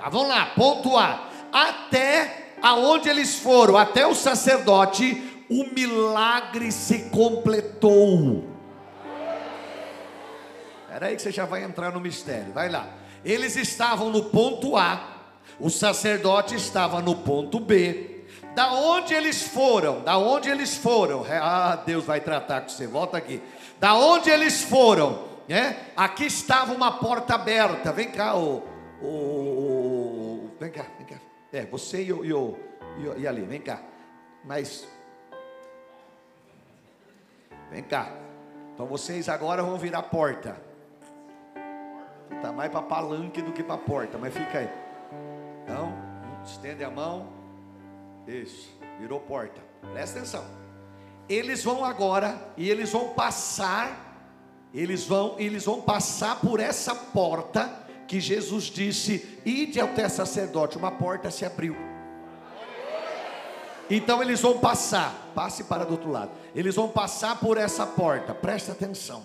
Tá, 0.00 0.08
vamos 0.08 0.30
lá, 0.30 0.46
ponto 0.46 0.96
A. 0.96 1.28
Até 1.52 2.54
aonde 2.60 3.08
eles 3.08 3.36
foram, 3.36 3.76
até 3.76 4.04
o 4.04 4.16
sacerdote, 4.16 5.44
o 5.48 5.72
milagre 5.72 6.72
se 6.72 7.08
completou. 7.10 8.57
Espera 10.88 11.06
aí 11.08 11.16
que 11.16 11.20
você 11.22 11.30
já 11.30 11.44
vai 11.44 11.62
entrar 11.62 11.92
no 11.92 12.00
mistério. 12.00 12.50
Vai 12.54 12.70
lá. 12.70 12.88
Eles 13.22 13.56
estavam 13.56 14.08
no 14.08 14.24
ponto 14.24 14.74
A, 14.74 15.18
o 15.60 15.68
sacerdote 15.68 16.54
estava 16.54 17.02
no 17.02 17.14
ponto 17.16 17.60
B. 17.60 18.24
Da 18.54 18.72
onde 18.72 19.12
eles 19.12 19.42
foram? 19.42 20.00
Da 20.02 20.16
onde 20.16 20.48
eles 20.48 20.76
foram? 20.78 21.26
Ah, 21.30 21.76
Deus 21.84 22.04
vai 22.04 22.20
tratar 22.22 22.62
com 22.62 22.70
você. 22.70 22.86
Volta 22.86 23.18
aqui. 23.18 23.42
Da 23.78 23.94
onde 23.94 24.30
eles 24.30 24.62
foram? 24.62 25.28
né? 25.46 25.76
Aqui 25.96 26.24
estava 26.24 26.72
uma 26.72 26.92
porta 26.98 27.34
aberta. 27.34 27.92
Vem 27.92 28.10
cá, 28.10 28.34
o, 28.34 28.62
o, 29.02 29.06
o- 29.06 30.50
vem 30.58 30.70
cá, 30.70 30.86
vem 30.96 31.06
cá. 31.06 31.16
É, 31.52 31.66
você 31.66 32.02
e 32.02 32.12
o, 32.12 32.56
e, 33.16 33.20
e, 33.22 33.26
ali, 33.28 33.42
vem 33.42 33.60
cá. 33.60 33.80
Mas 34.44 34.86
Vem 37.70 37.82
cá. 37.82 38.10
Então 38.74 38.86
vocês 38.86 39.28
agora 39.28 39.62
vão 39.62 39.76
virar 39.76 40.02
porta. 40.04 40.67
Tá 42.42 42.52
mais 42.52 42.70
para 42.70 42.82
palanque 42.82 43.42
do 43.42 43.52
que 43.52 43.62
para 43.62 43.78
porta, 43.78 44.18
mas 44.18 44.32
fica 44.32 44.58
aí. 44.58 44.70
Então, 45.64 45.92
estende 46.44 46.84
a 46.84 46.90
mão. 46.90 47.28
Isso, 48.26 48.68
virou 48.98 49.20
porta. 49.20 49.60
Presta 49.92 50.18
atenção. 50.18 50.44
Eles 51.28 51.64
vão 51.64 51.84
agora 51.84 52.36
e 52.56 52.70
eles 52.70 52.92
vão 52.92 53.10
passar 53.10 54.08
eles 54.72 55.06
vão, 55.06 55.34
eles 55.38 55.64
vão 55.64 55.80
passar 55.80 56.40
por 56.40 56.60
essa 56.60 56.94
porta 56.94 57.70
que 58.06 58.20
Jesus 58.20 58.64
disse: 58.64 59.40
"Ide 59.44 59.80
até 59.80 60.08
sacerdote". 60.08 60.76
Uma 60.76 60.90
porta 60.90 61.30
se 61.30 61.44
abriu. 61.44 61.76
Então 63.90 64.22
eles 64.22 64.40
vão 64.42 64.58
passar, 64.58 65.32
passe 65.34 65.64
para 65.64 65.84
do 65.84 65.92
outro 65.92 66.10
lado. 66.10 66.30
Eles 66.54 66.74
vão 66.74 66.88
passar 66.88 67.40
por 67.40 67.56
essa 67.56 67.86
porta, 67.86 68.34
presta 68.34 68.72
atenção. 68.72 69.22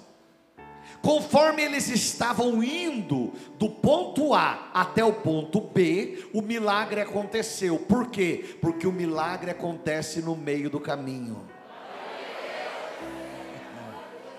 Conforme 1.03 1.61
eles 1.61 1.89
estavam 1.89 2.63
indo 2.63 3.33
do 3.59 3.69
ponto 3.69 4.33
A 4.33 4.69
até 4.73 5.03
o 5.03 5.11
ponto 5.11 5.59
B, 5.59 6.23
o 6.33 6.41
milagre 6.41 7.01
aconteceu. 7.01 7.77
Por 7.77 8.07
quê? 8.07 8.55
Porque 8.61 8.87
o 8.87 8.91
milagre 8.91 9.51
acontece 9.51 10.21
no 10.21 10.33
meio 10.33 10.69
do 10.69 10.79
caminho. 10.79 11.41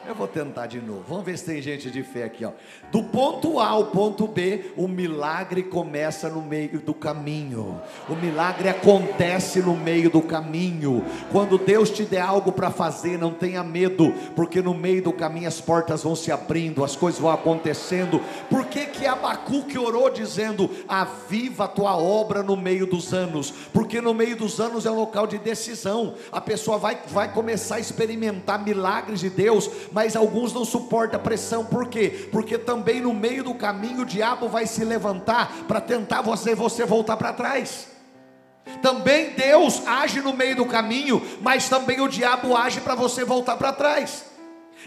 Eu 0.07 0.15
vou 0.15 0.29
tentar 0.29 0.67
de 0.67 0.83
novo. 0.83 1.03
Vamos 1.09 1.25
ver 1.25 1.39
se 1.39 1.47
tem 1.47 1.63
gente 1.63 1.91
de 1.91 2.03
fé 2.03 2.25
aqui, 2.25 2.45
ó. 2.45 2.51
Do 2.93 3.03
ponto 3.05 3.59
A 3.59 3.69
ao 3.69 3.87
ponto 3.87 4.29
B, 4.29 4.73
o 4.77 4.87
milagre 4.87 5.63
começa 5.63 6.29
no 6.29 6.43
meio 6.43 6.79
do 6.79 6.93
caminho. 6.93 7.81
O 8.07 8.15
milagre 8.15 8.69
acontece 8.69 9.61
no 9.61 9.75
meio 9.75 10.11
do 10.11 10.21
caminho. 10.21 11.03
Quando 11.33 11.57
Deus 11.57 11.89
te 11.89 12.05
der 12.05 12.21
algo 12.21 12.53
para 12.53 12.71
fazer, 12.71 13.19
não 13.19 13.33
tenha 13.33 13.65
medo, 13.65 14.13
porque 14.37 14.61
no 14.61 14.75
meio 14.75 15.03
do 15.03 15.13
caminho 15.13 15.49
as 15.49 15.59
portas 15.59 16.03
vão 16.03 16.15
se 16.15 16.31
abrindo, 16.31 16.85
as 16.85 16.95
coisas 16.95 17.19
vão 17.19 17.31
acontecendo. 17.31 18.21
Por 18.51 18.67
que 18.67 18.85
que 18.85 19.07
Abacuque 19.07 19.79
orou 19.79 20.11
dizendo: 20.11 20.71
"Aviva 20.87 21.65
a 21.65 21.69
tua 21.69 21.97
obra 21.97 22.43
no 22.43 22.59
meio 22.59 22.87
dos 22.87 23.15
anos"? 23.15 23.51
Porque 23.73 24.03
no 24.03 24.13
meio 24.13 24.37
dos 24.37 24.61
anos 24.61 24.85
é 24.85 24.91
um 24.91 24.97
local 24.97 25.27
de 25.27 25.39
decisão. 25.39 26.15
A 26.31 26.43
pessoa 26.43 26.77
vai 26.77 26.99
vai 27.09 27.33
começar 27.33 27.77
a 27.77 27.81
experimentar 27.81 28.63
milagres 28.63 29.21
de 29.21 29.31
Deus, 29.31 29.71
mas 29.95 30.17
alguns 30.17 30.53
não 30.53 30.65
suportam 30.65 31.21
a 31.21 31.23
pressão, 31.23 31.65
por 31.65 31.87
quê? 31.87 32.29
Porque 32.33 32.59
também 32.59 33.01
no 33.01 33.15
meio 33.15 33.45
do 33.45 33.55
caminho 33.55 34.03
o 34.03 34.05
diabo 34.05 34.49
vai 34.49 34.67
se 34.67 34.85
levantar 34.85 35.49
para 35.69 35.81
tentar 35.81 36.21
você, 36.21 36.53
você 36.53 36.85
voltar 36.85 37.17
para 37.17 37.33
trás. 37.33 37.87
Também 38.83 39.31
Deus 39.35 39.87
age 39.87 40.21
no 40.21 40.33
meio 40.33 40.57
do 40.57 40.67
caminho, 40.67 41.23
mas 41.41 41.69
também 41.69 42.01
o 42.01 42.09
diabo 42.09 42.57
age 42.57 42.81
para 42.81 42.97
você 42.97 43.25
voltar 43.25 43.57
para 43.57 43.73
trás. 43.73 44.25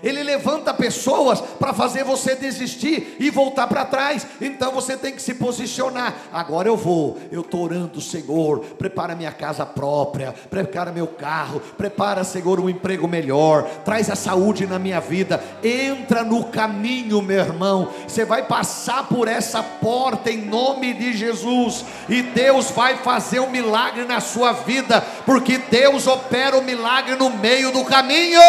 Ele 0.03 0.23
levanta 0.23 0.73
pessoas 0.73 1.41
para 1.41 1.73
fazer 1.73 2.03
você 2.03 2.35
desistir 2.35 3.15
e 3.19 3.29
voltar 3.29 3.67
para 3.67 3.85
trás. 3.85 4.25
Então 4.39 4.71
você 4.71 4.95
tem 4.95 5.13
que 5.13 5.21
se 5.21 5.33
posicionar. 5.33 6.13
Agora 6.31 6.67
eu 6.67 6.77
vou, 6.77 7.17
eu 7.31 7.41
estou 7.41 7.63
orando, 7.63 7.99
Senhor. 7.99 8.59
Prepara 8.77 9.15
minha 9.15 9.31
casa 9.31 9.65
própria, 9.65 10.33
prepara 10.49 10.91
meu 10.91 11.07
carro, 11.07 11.61
prepara, 11.77 12.23
Senhor, 12.23 12.59
um 12.59 12.69
emprego 12.69 13.07
melhor. 13.07 13.63
Traz 13.83 14.09
a 14.09 14.15
saúde 14.15 14.67
na 14.67 14.79
minha 14.79 14.99
vida. 14.99 15.43
Entra 15.63 16.23
no 16.23 16.45
caminho, 16.45 17.21
meu 17.21 17.39
irmão. 17.39 17.89
Você 18.07 18.25
vai 18.25 18.43
passar 18.45 19.07
por 19.07 19.27
essa 19.27 19.63
porta 19.63 20.31
em 20.31 20.45
nome 20.45 20.93
de 20.93 21.13
Jesus. 21.13 21.85
E 22.07 22.21
Deus 22.21 22.71
vai 22.71 22.97
fazer 22.97 23.39
um 23.39 23.49
milagre 23.49 24.05
na 24.05 24.19
sua 24.19 24.51
vida, 24.51 25.01
porque 25.25 25.57
Deus 25.57 26.07
opera 26.07 26.57
o 26.57 26.63
milagre 26.63 27.15
no 27.15 27.29
meio 27.29 27.71
do 27.71 27.83
caminho. 27.83 28.39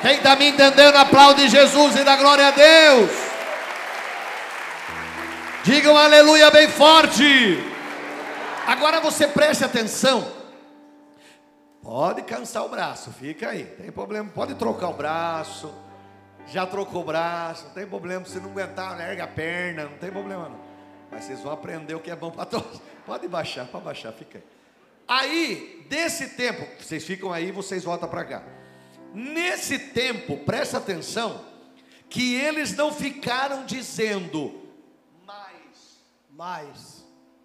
Quem 0.00 0.16
está 0.16 0.34
me 0.34 0.48
entendendo, 0.48 0.96
aplaude 0.96 1.48
Jesus 1.48 1.96
e 1.96 2.04
dá 2.04 2.16
glória 2.16 2.48
a 2.48 2.50
Deus. 2.50 3.10
Digam 5.62 5.96
aleluia 5.96 6.50
bem 6.50 6.68
forte. 6.68 7.58
Agora 8.66 9.00
você 9.00 9.28
preste 9.28 9.62
atenção. 9.62 10.26
Pode 11.82 12.22
cansar 12.22 12.64
o 12.64 12.68
braço, 12.68 13.10
fica 13.12 13.50
aí, 13.50 13.64
tem 13.64 13.90
problema. 13.90 14.30
Pode 14.30 14.54
trocar 14.54 14.88
o 14.88 14.94
braço. 14.94 15.74
Já 16.46 16.66
trocou 16.66 17.02
o 17.02 17.04
braço, 17.04 17.66
não 17.66 17.72
tem 17.72 17.86
problema. 17.86 18.24
Se 18.24 18.40
não 18.40 18.50
aguentar, 18.50 18.96
larga 18.96 19.24
a 19.24 19.28
perna, 19.28 19.84
não 19.84 19.98
tem 19.98 20.10
problema 20.10 20.48
não. 20.48 20.60
Mas 21.10 21.24
vocês 21.24 21.40
vão 21.40 21.52
aprender 21.52 21.94
o 21.94 22.00
que 22.00 22.10
é 22.10 22.16
bom 22.16 22.30
para 22.30 22.46
todos. 22.46 22.80
Pode 23.04 23.26
baixar, 23.26 23.66
pode 23.66 23.84
baixar, 23.84 24.12
fica 24.12 24.38
aí. 24.38 24.44
Aí, 25.08 25.86
desse 25.88 26.28
tempo, 26.28 26.64
vocês 26.80 27.04
ficam 27.04 27.32
aí, 27.32 27.50
vocês 27.50 27.82
voltam 27.82 28.08
para 28.08 28.24
cá. 28.24 28.42
Nesse 29.12 29.78
tempo, 29.78 30.36
presta 30.38 30.78
atenção, 30.78 31.44
que 32.08 32.34
eles 32.34 32.76
não 32.76 32.92
ficaram 32.92 33.64
dizendo, 33.64 34.60
mas 35.26 36.00
Mas, 36.30 37.04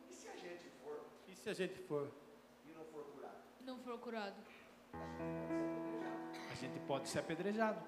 E 0.10 1.36
se 1.36 1.50
a 1.50 1.54
gente 1.54 1.80
for? 1.88 2.12
não 3.66 3.78
for 3.80 3.98
curado. 4.00 4.36
A 4.94 6.52
A 6.52 6.56
gente 6.56 6.80
pode 6.88 7.10
ser 7.10 7.20
apedrejado. 7.20 7.80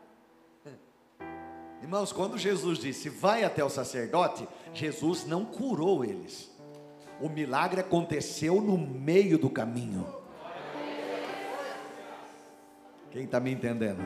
Irmãos, 1.81 2.11
quando 2.11 2.37
Jesus 2.37 2.79
disse 2.79 3.07
vai 3.09 3.43
até 3.43 3.63
o 3.63 3.69
sacerdote, 3.69 4.47
Jesus 4.73 5.25
não 5.25 5.45
curou 5.45 6.03
eles. 6.03 6.51
O 7.21 7.29
milagre 7.29 7.79
aconteceu 7.81 8.59
no 8.61 8.77
meio 8.77 9.37
do 9.37 9.49
caminho. 9.49 10.05
Quem 13.11 13.23
está 13.23 13.39
me 13.39 13.51
entendendo? 13.51 13.99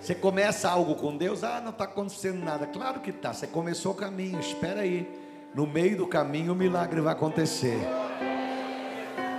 Você 0.00 0.14
começa 0.14 0.68
algo 0.68 0.94
com 0.94 1.16
Deus, 1.16 1.42
ah, 1.42 1.60
não 1.60 1.70
está 1.70 1.84
acontecendo 1.84 2.44
nada. 2.44 2.66
Claro 2.66 3.00
que 3.00 3.10
está, 3.10 3.32
você 3.32 3.46
começou 3.46 3.92
o 3.92 3.94
caminho, 3.94 4.38
espera 4.38 4.82
aí. 4.82 5.08
No 5.54 5.66
meio 5.66 5.96
do 5.96 6.06
caminho 6.06 6.52
o 6.52 6.56
milagre 6.56 7.00
vai 7.00 7.12
acontecer. 7.12 7.78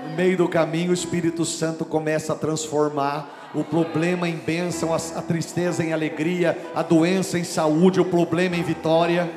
No 0.10 0.16
meio 0.16 0.36
do 0.36 0.50
caminho 0.50 0.92
o 0.92 0.94
Espírito 0.94 1.46
Santo 1.46 1.86
começa 1.86 2.34
a 2.34 2.36
transformar 2.36 3.52
o 3.54 3.64
problema 3.64 4.28
em 4.28 4.36
bênção, 4.36 4.94
a, 4.94 4.98
a 4.98 5.22
tristeza 5.22 5.84
em 5.84 5.94
alegria, 5.94 6.58
a 6.76 6.82
doença 6.82 7.38
em 7.38 7.44
saúde, 7.44 8.02
o 8.02 8.06
problema 8.06 8.56
em 8.56 8.64
vitória. 8.64 9.30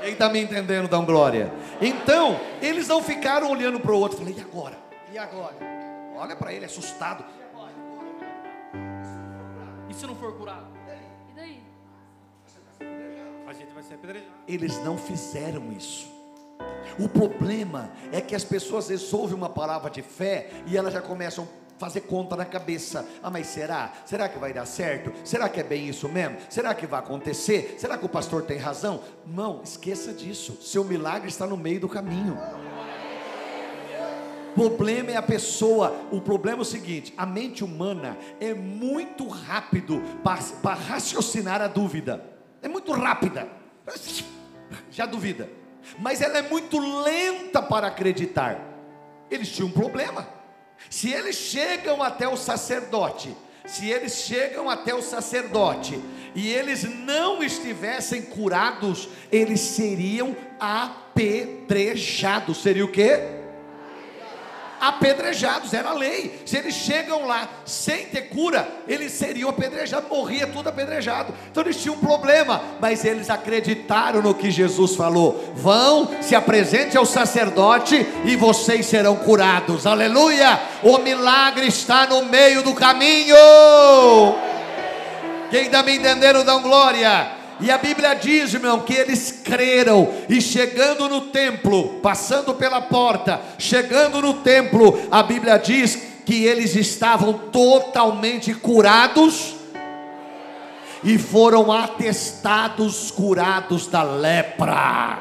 Quem 0.00 0.14
está 0.14 0.28
me 0.28 0.40
entendendo, 0.40 0.88
dá 0.88 0.98
glória. 0.98 1.52
Então, 1.80 2.40
eles 2.60 2.88
não 2.88 3.02
ficaram 3.02 3.50
olhando 3.50 3.78
para 3.78 3.92
o 3.92 3.98
outro, 3.98 4.18
falei, 4.18 4.34
e 4.36 4.40
agora? 4.40 4.78
E 5.12 5.18
agora? 5.18 5.71
Olha 6.22 6.36
para 6.36 6.52
ele 6.52 6.64
assustado. 6.64 7.24
E 9.88 9.92
se 9.92 10.06
não 10.06 10.14
for 10.14 10.32
curado? 10.38 10.68
E 11.28 11.34
daí? 11.34 11.60
A 13.44 13.52
gente 13.52 13.74
vai 13.74 13.82
ser 13.82 13.94
apedrejado. 13.94 14.30
Eles 14.46 14.78
não 14.84 14.96
fizeram 14.96 15.72
isso. 15.72 16.08
O 16.96 17.08
problema 17.08 17.90
é 18.12 18.20
que 18.20 18.36
as 18.36 18.44
pessoas 18.44 18.84
às 18.84 18.90
vezes 18.90 19.12
ouvem 19.12 19.36
uma 19.36 19.48
palavra 19.48 19.90
de 19.90 20.00
fé 20.00 20.50
e 20.64 20.76
elas 20.76 20.92
já 20.92 21.02
começam 21.02 21.42
a 21.76 21.80
fazer 21.80 22.02
conta 22.02 22.36
na 22.36 22.44
cabeça. 22.44 23.04
Ah, 23.20 23.28
mas 23.28 23.48
será? 23.48 23.92
Será 24.06 24.28
que 24.28 24.38
vai 24.38 24.52
dar 24.52 24.64
certo? 24.64 25.12
Será 25.24 25.48
que 25.48 25.58
é 25.58 25.64
bem 25.64 25.88
isso 25.88 26.08
mesmo? 26.08 26.36
Será 26.48 26.72
que 26.72 26.86
vai 26.86 27.00
acontecer? 27.00 27.74
Será 27.80 27.98
que 27.98 28.06
o 28.06 28.08
pastor 28.08 28.44
tem 28.44 28.58
razão? 28.58 29.02
Não, 29.26 29.60
esqueça 29.64 30.12
disso. 30.12 30.56
Seu 30.62 30.84
milagre 30.84 31.28
está 31.28 31.48
no 31.48 31.56
meio 31.56 31.80
do 31.80 31.88
caminho. 31.88 32.38
Problema 34.54 35.10
é 35.10 35.16
a 35.16 35.22
pessoa. 35.22 36.06
O 36.10 36.20
problema 36.20 36.58
é 36.58 36.62
o 36.62 36.64
seguinte: 36.64 37.12
a 37.16 37.24
mente 37.24 37.64
humana 37.64 38.16
é 38.40 38.54
muito 38.54 39.26
rápido 39.28 40.02
para 40.22 40.74
raciocinar 40.74 41.62
a 41.62 41.66
dúvida. 41.66 42.24
É 42.60 42.68
muito 42.68 42.92
rápida. 42.92 43.48
Já 44.90 45.06
duvida. 45.06 45.48
Mas 45.98 46.20
ela 46.20 46.38
é 46.38 46.42
muito 46.42 46.78
lenta 47.02 47.60
para 47.60 47.88
acreditar. 47.88 48.60
Eles 49.30 49.48
tinham 49.48 49.68
um 49.68 49.72
problema. 49.72 50.28
Se 50.88 51.10
eles 51.10 51.36
chegam 51.36 52.02
até 52.02 52.28
o 52.28 52.36
sacerdote, 52.36 53.34
se 53.66 53.88
eles 53.88 54.14
chegam 54.14 54.68
até 54.68 54.94
o 54.94 55.02
sacerdote 55.02 56.00
e 56.34 56.48
eles 56.48 56.84
não 56.84 57.42
estivessem 57.42 58.22
curados, 58.22 59.08
eles 59.30 59.60
seriam 59.60 60.36
apedrejados. 60.58 62.62
Seria 62.62 62.84
o 62.84 62.90
quê? 62.90 63.41
Apedrejados, 64.82 65.72
era 65.72 65.90
a 65.90 65.94
lei. 65.94 66.42
Se 66.44 66.56
eles 66.56 66.74
chegam 66.74 67.24
lá 67.24 67.48
sem 67.64 68.06
ter 68.06 68.22
cura, 68.22 68.66
eles 68.88 69.12
seriam 69.12 69.48
apedrejados, 69.48 70.10
morria 70.10 70.48
tudo 70.48 70.68
apedrejado. 70.68 71.32
Então 71.48 71.62
eles 71.62 71.80
tinham 71.80 71.94
um 71.94 72.00
problema, 72.00 72.60
mas 72.80 73.04
eles 73.04 73.30
acreditaram 73.30 74.20
no 74.20 74.34
que 74.34 74.50
Jesus 74.50 74.96
falou. 74.96 75.52
Vão, 75.54 76.10
se 76.20 76.34
apresente 76.34 76.96
ao 76.96 77.06
sacerdote 77.06 78.04
e 78.24 78.34
vocês 78.34 78.86
serão 78.86 79.14
curados. 79.14 79.86
Aleluia! 79.86 80.60
O 80.82 80.98
milagre 80.98 81.68
está 81.68 82.04
no 82.08 82.24
meio 82.24 82.64
do 82.64 82.74
caminho. 82.74 83.36
Quem 85.48 85.66
está 85.66 85.84
me 85.84 85.94
entendendo, 85.94 86.42
dão 86.42 86.60
glória. 86.60 87.41
E 87.62 87.70
a 87.70 87.78
Bíblia 87.78 88.14
diz, 88.14 88.52
irmão, 88.54 88.80
que 88.80 88.92
eles 88.92 89.40
creram, 89.44 90.12
e 90.28 90.40
chegando 90.40 91.08
no 91.08 91.20
templo, 91.20 92.00
passando 92.00 92.52
pela 92.54 92.80
porta, 92.80 93.40
chegando 93.56 94.20
no 94.20 94.34
templo, 94.34 94.98
a 95.12 95.22
Bíblia 95.22 95.56
diz 95.58 95.96
que 96.26 96.44
eles 96.44 96.74
estavam 96.74 97.34
totalmente 97.34 98.52
curados 98.52 99.54
e 101.04 101.16
foram 101.18 101.70
atestados 101.70 103.12
curados 103.12 103.86
da 103.86 104.02
lepra. 104.02 105.18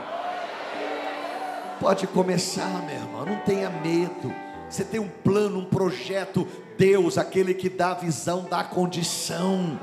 Pode 1.79 2.07
começar, 2.07 2.83
meu 2.87 2.95
irmão, 2.95 3.25
não 3.25 3.37
tenha 3.37 3.69
medo. 3.69 4.33
Você 4.67 4.83
tem 4.83 4.99
um 4.99 5.09
plano, 5.23 5.59
um 5.59 5.65
projeto, 5.65 6.47
Deus, 6.75 7.19
aquele 7.19 7.53
que 7.53 7.69
dá 7.69 7.91
a 7.91 7.95
visão, 7.95 8.47
dá 8.49 8.63
condição. 8.63 9.79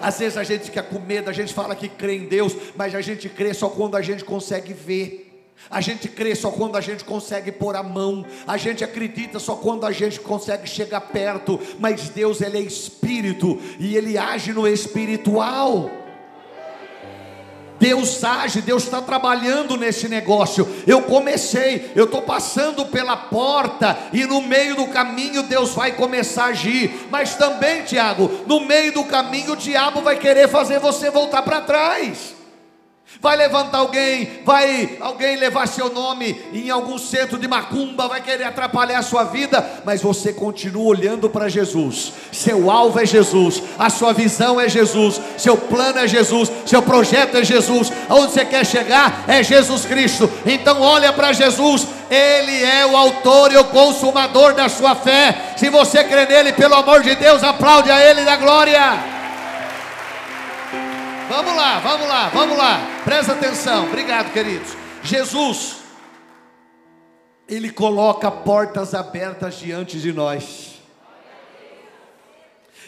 Às 0.00 0.18
vezes 0.18 0.36
a 0.36 0.44
gente 0.44 0.64
fica 0.64 0.82
com 0.82 0.98
medo, 0.98 1.30
a 1.30 1.32
gente 1.32 1.52
fala 1.52 1.74
que 1.74 1.88
crê 1.88 2.16
em 2.16 2.26
Deus, 2.26 2.54
mas 2.76 2.94
a 2.94 3.00
gente 3.00 3.28
crê 3.28 3.52
só 3.54 3.68
quando 3.68 3.96
a 3.96 4.02
gente 4.02 4.24
consegue 4.24 4.72
ver. 4.72 5.26
A 5.70 5.80
gente 5.80 6.08
crê 6.08 6.34
só 6.34 6.50
quando 6.50 6.76
a 6.76 6.80
gente 6.80 7.04
consegue 7.04 7.50
pôr 7.50 7.76
a 7.76 7.82
mão. 7.82 8.24
A 8.46 8.56
gente 8.56 8.84
acredita 8.84 9.38
só 9.38 9.56
quando 9.56 9.84
a 9.84 9.92
gente 9.92 10.20
consegue 10.20 10.68
chegar 10.68 11.00
perto. 11.00 11.58
Mas 11.78 12.08
Deus, 12.08 12.40
Ele 12.40 12.58
é 12.58 12.60
espírito 12.60 13.58
e 13.78 13.96
Ele 13.96 14.16
age 14.16 14.52
no 14.52 14.68
espiritual. 14.68 15.90
Deus 17.78 18.22
age, 18.22 18.60
Deus 18.60 18.84
está 18.84 19.00
trabalhando 19.00 19.76
nesse 19.76 20.08
negócio. 20.08 20.68
Eu 20.86 21.02
comecei, 21.02 21.92
eu 21.94 22.04
estou 22.04 22.22
passando 22.22 22.86
pela 22.86 23.16
porta, 23.16 23.98
e 24.12 24.24
no 24.24 24.40
meio 24.42 24.76
do 24.76 24.86
caminho 24.88 25.42
Deus 25.42 25.70
vai 25.70 25.92
começar 25.92 26.44
a 26.44 26.48
agir. 26.48 27.06
Mas 27.10 27.34
também, 27.34 27.82
Tiago, 27.82 28.30
no 28.46 28.60
meio 28.60 28.92
do 28.92 29.04
caminho 29.04 29.52
o 29.52 29.56
diabo 29.56 30.00
vai 30.02 30.16
querer 30.16 30.48
fazer 30.48 30.78
você 30.78 31.10
voltar 31.10 31.42
para 31.42 31.60
trás 31.60 32.35
vai 33.20 33.36
levantar 33.36 33.78
alguém, 33.78 34.42
vai 34.44 34.98
alguém 35.00 35.36
levar 35.36 35.66
seu 35.66 35.92
nome 35.92 36.40
em 36.52 36.70
algum 36.70 36.98
centro 36.98 37.38
de 37.38 37.48
macumba, 37.48 38.08
vai 38.08 38.20
querer 38.20 38.44
atrapalhar 38.44 38.98
a 38.98 39.02
sua 39.02 39.24
vida, 39.24 39.64
mas 39.84 40.02
você 40.02 40.32
continua 40.32 40.84
olhando 40.84 41.30
para 41.30 41.48
Jesus. 41.48 42.12
Seu 42.30 42.70
alvo 42.70 43.00
é 43.00 43.06
Jesus, 43.06 43.62
a 43.78 43.88
sua 43.88 44.12
visão 44.12 44.60
é 44.60 44.68
Jesus, 44.68 45.20
seu 45.38 45.56
plano 45.56 45.98
é 45.98 46.06
Jesus, 46.06 46.50
seu 46.66 46.82
projeto 46.82 47.36
é 47.36 47.44
Jesus. 47.44 47.90
Aonde 48.08 48.32
você 48.32 48.44
quer 48.44 48.66
chegar 48.66 49.24
é 49.26 49.42
Jesus 49.42 49.84
Cristo. 49.86 50.30
Então 50.44 50.80
olha 50.80 51.12
para 51.12 51.32
Jesus, 51.32 51.86
ele 52.10 52.62
é 52.62 52.86
o 52.86 52.96
autor 52.96 53.52
e 53.52 53.56
o 53.56 53.64
consumador 53.64 54.54
da 54.54 54.68
sua 54.68 54.94
fé. 54.94 55.54
Se 55.56 55.70
você 55.70 56.04
crê 56.04 56.26
nele, 56.26 56.52
pelo 56.52 56.74
amor 56.74 57.02
de 57.02 57.14
Deus, 57.14 57.42
aplaude 57.42 57.90
a 57.90 58.04
ele 58.04 58.24
da 58.24 58.36
glória. 58.36 59.15
Vamos 61.28 61.56
lá, 61.56 61.80
vamos 61.80 62.08
lá, 62.08 62.28
vamos 62.28 62.56
lá. 62.56 62.78
Presta 63.04 63.32
atenção. 63.32 63.86
Obrigado, 63.86 64.32
queridos. 64.32 64.76
Jesus, 65.02 65.78
Ele 67.48 67.70
coloca 67.70 68.30
portas 68.30 68.94
abertas 68.94 69.58
diante 69.58 70.00
de 70.00 70.12
nós. 70.12 70.76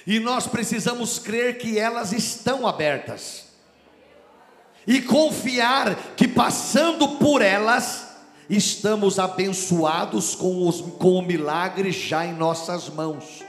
E 0.07 0.21
nós 0.21 0.47
precisamos 0.47 1.19
crer 1.19 1.59
que 1.59 1.79
elas 1.79 2.13
estão 2.13 2.67
abertas. 2.67 3.47
E 4.87 5.03
confiar 5.03 5.97
que 6.17 6.29
passando 6.29 7.09
por 7.17 7.43
elas, 7.43 8.07
estamos 8.49 9.19
abençoados 9.19 10.37
com, 10.37 10.67
os, 10.67 10.81
com 10.81 11.19
o 11.19 11.23
milagre 11.23 11.91
já 11.91 12.25
em 12.25 12.33
nossas 12.33 12.89
mãos. 12.89 13.45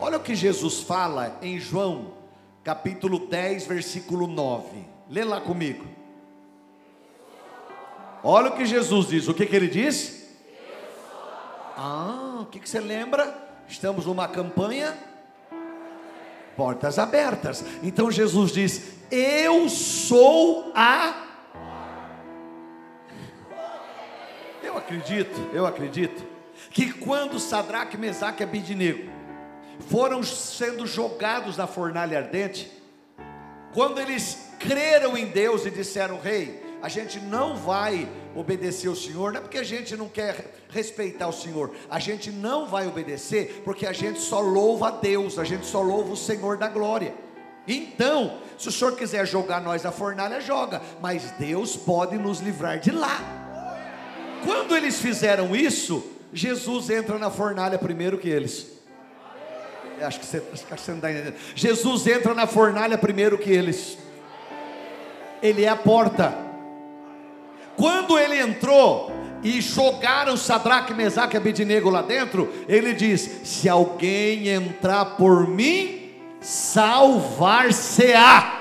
Olha 0.00 0.16
o 0.16 0.22
que 0.22 0.34
Jesus 0.34 0.80
fala 0.80 1.38
em 1.42 1.60
João 1.60 2.19
capítulo 2.62 3.26
10, 3.26 3.66
versículo 3.66 4.26
9. 4.26 4.84
Lê 5.08 5.24
lá 5.24 5.40
comigo. 5.40 5.84
Olha 8.22 8.50
o 8.50 8.56
que 8.56 8.66
Jesus 8.66 9.08
diz. 9.08 9.28
O 9.28 9.34
que, 9.34 9.46
que 9.46 9.56
ele 9.56 9.68
diz? 9.68 10.28
Ah, 11.76 12.40
o 12.42 12.46
que, 12.46 12.60
que 12.60 12.68
você 12.68 12.80
lembra? 12.80 13.48
Estamos 13.66 14.06
numa 14.06 14.28
campanha. 14.28 14.96
Portas 16.56 16.98
abertas. 16.98 17.64
Então 17.82 18.10
Jesus 18.10 18.52
diz: 18.52 18.96
Eu 19.10 19.68
sou 19.68 20.72
a. 20.74 21.26
Eu 24.62 24.76
acredito, 24.76 25.48
eu 25.52 25.66
acredito 25.66 26.22
que 26.70 26.92
quando 26.92 27.40
Sadraque, 27.40 27.96
Mesaque 27.96 28.42
e 28.42 28.44
Abidinego 28.44 29.19
foram 29.88 30.22
sendo 30.22 30.86
jogados 30.86 31.56
na 31.56 31.66
fornalha 31.66 32.18
ardente, 32.18 32.70
quando 33.72 34.00
eles 34.00 34.50
creram 34.58 35.16
em 35.16 35.26
Deus 35.26 35.64
e 35.64 35.70
disseram: 35.70 36.20
Rei, 36.20 36.62
a 36.82 36.88
gente 36.88 37.18
não 37.18 37.56
vai 37.56 38.08
obedecer 38.34 38.88
o 38.88 38.96
Senhor, 38.96 39.32
não 39.32 39.40
é 39.40 39.42
porque 39.42 39.58
a 39.58 39.64
gente 39.64 39.96
não 39.96 40.08
quer 40.08 40.54
respeitar 40.70 41.28
o 41.28 41.32
Senhor, 41.32 41.74
a 41.90 41.98
gente 41.98 42.30
não 42.30 42.66
vai 42.66 42.86
obedecer 42.86 43.62
porque 43.64 43.86
a 43.86 43.92
gente 43.92 44.20
só 44.20 44.40
louva 44.40 44.88
a 44.88 44.90
Deus, 44.92 45.38
a 45.38 45.44
gente 45.44 45.66
só 45.66 45.82
louva 45.82 46.12
o 46.12 46.16
Senhor 46.16 46.56
da 46.56 46.68
glória. 46.68 47.14
Então, 47.66 48.38
se 48.58 48.68
o 48.68 48.72
Senhor 48.72 48.96
quiser 48.96 49.26
jogar 49.26 49.60
nós 49.60 49.82
na 49.82 49.92
fornalha, 49.92 50.40
joga, 50.40 50.80
mas 51.00 51.30
Deus 51.32 51.76
pode 51.76 52.16
nos 52.16 52.40
livrar 52.40 52.78
de 52.78 52.90
lá. 52.90 53.18
Quando 54.44 54.74
eles 54.74 55.00
fizeram 55.00 55.54
isso, 55.54 56.02
Jesus 56.32 56.88
entra 56.88 57.18
na 57.18 57.30
fornalha 57.30 57.78
primeiro 57.78 58.18
que 58.18 58.28
eles. 58.28 58.79
Acho 60.02 60.20
que 60.20 60.26
você, 60.26 60.42
acho 60.52 60.64
que 60.64 60.80
você 60.80 60.90
não 60.90 60.98
está 60.98 61.10
entendendo. 61.10 61.36
Jesus 61.54 62.06
entra 62.06 62.34
na 62.34 62.46
fornalha 62.46 62.98
primeiro 62.98 63.38
que 63.38 63.50
eles. 63.50 63.96
Ele 65.42 65.64
é 65.64 65.68
a 65.68 65.76
porta. 65.76 66.36
Quando 67.76 68.18
ele 68.18 68.38
entrou 68.38 69.10
e 69.42 69.60
jogaram 69.60 70.36
Sadraque, 70.36 70.92
Mesaque 70.92 71.36
e 71.36 71.38
Abednego 71.38 71.88
lá 71.88 72.02
dentro, 72.02 72.52
ele 72.68 72.92
diz: 72.92 73.40
Se 73.44 73.68
alguém 73.68 74.48
entrar 74.48 75.16
por 75.16 75.48
mim, 75.48 76.12
salvar-se-á 76.40 78.59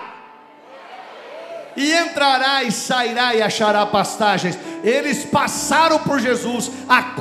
e 1.79 1.93
entrará 1.93 2.61
e 2.61 2.71
sairá 2.73 3.33
e 3.33 3.41
achará 3.41 3.85
pastagens. 3.85 4.59
Eles 4.83 5.23
passaram 5.25 5.99
por 5.99 6.19
Jesus, 6.19 6.69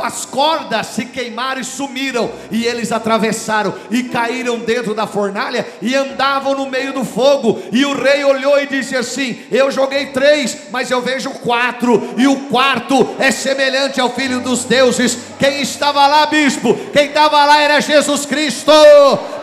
as 0.02 0.24
cordas 0.24 0.88
se 0.88 1.04
queimaram 1.04 1.60
e 1.60 1.64
sumiram, 1.64 2.30
e 2.50 2.64
eles 2.64 2.92
atravessaram 2.92 3.74
e 3.90 4.04
caíram 4.04 4.58
dentro 4.58 4.94
da 4.94 5.06
fornalha 5.06 5.66
e 5.80 5.94
andavam 5.94 6.56
no 6.56 6.68
meio 6.68 6.92
do 6.92 7.04
fogo. 7.04 7.60
E 7.72 7.84
o 7.84 7.94
rei 7.94 8.24
olhou 8.24 8.60
e 8.60 8.66
disse 8.66 8.96
assim: 8.96 9.40
Eu 9.50 9.70
joguei 9.70 10.06
três, 10.06 10.56
mas 10.72 10.90
eu 10.90 11.00
vejo 11.00 11.30
quatro, 11.30 12.14
e 12.16 12.26
o 12.26 12.48
quarto 12.48 13.14
é 13.18 13.30
semelhante 13.30 14.00
ao 14.00 14.10
filho 14.10 14.40
dos 14.40 14.64
deuses. 14.64 15.16
Quem 15.38 15.61
estava 15.62 16.07
lá, 16.07 16.27
bispo? 16.27 16.74
Quem 16.92 17.07
estava 17.07 17.44
lá 17.44 17.61
era 17.61 17.81
Jesus 17.81 18.27
Cristo. 18.27 18.72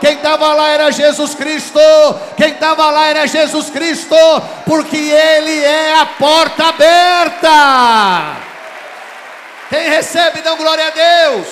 Quem 0.00 0.16
estava 0.16 0.52
lá 0.52 0.68
era 0.68 0.90
Jesus 0.90 1.34
Cristo. 1.34 1.80
Quem 2.36 2.52
estava 2.52 2.90
lá 2.90 3.06
era 3.06 3.26
Jesus 3.26 3.70
Cristo, 3.70 4.16
porque 4.66 4.96
Ele 4.96 5.64
é 5.64 5.98
a 5.98 6.06
porta 6.06 6.66
aberta. 6.66 8.36
Quem 9.70 9.88
recebe, 9.88 10.42
dão 10.42 10.56
glória 10.56 10.86
a 10.86 10.90
Deus. 10.90 11.48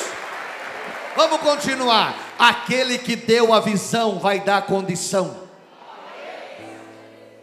Vamos 1.16 1.40
continuar. 1.40 2.14
Aquele 2.38 2.98
que 2.98 3.16
deu 3.16 3.52
a 3.54 3.60
visão 3.60 4.18
vai 4.18 4.40
dar 4.40 4.58
a 4.58 4.62
condição. 4.62 5.42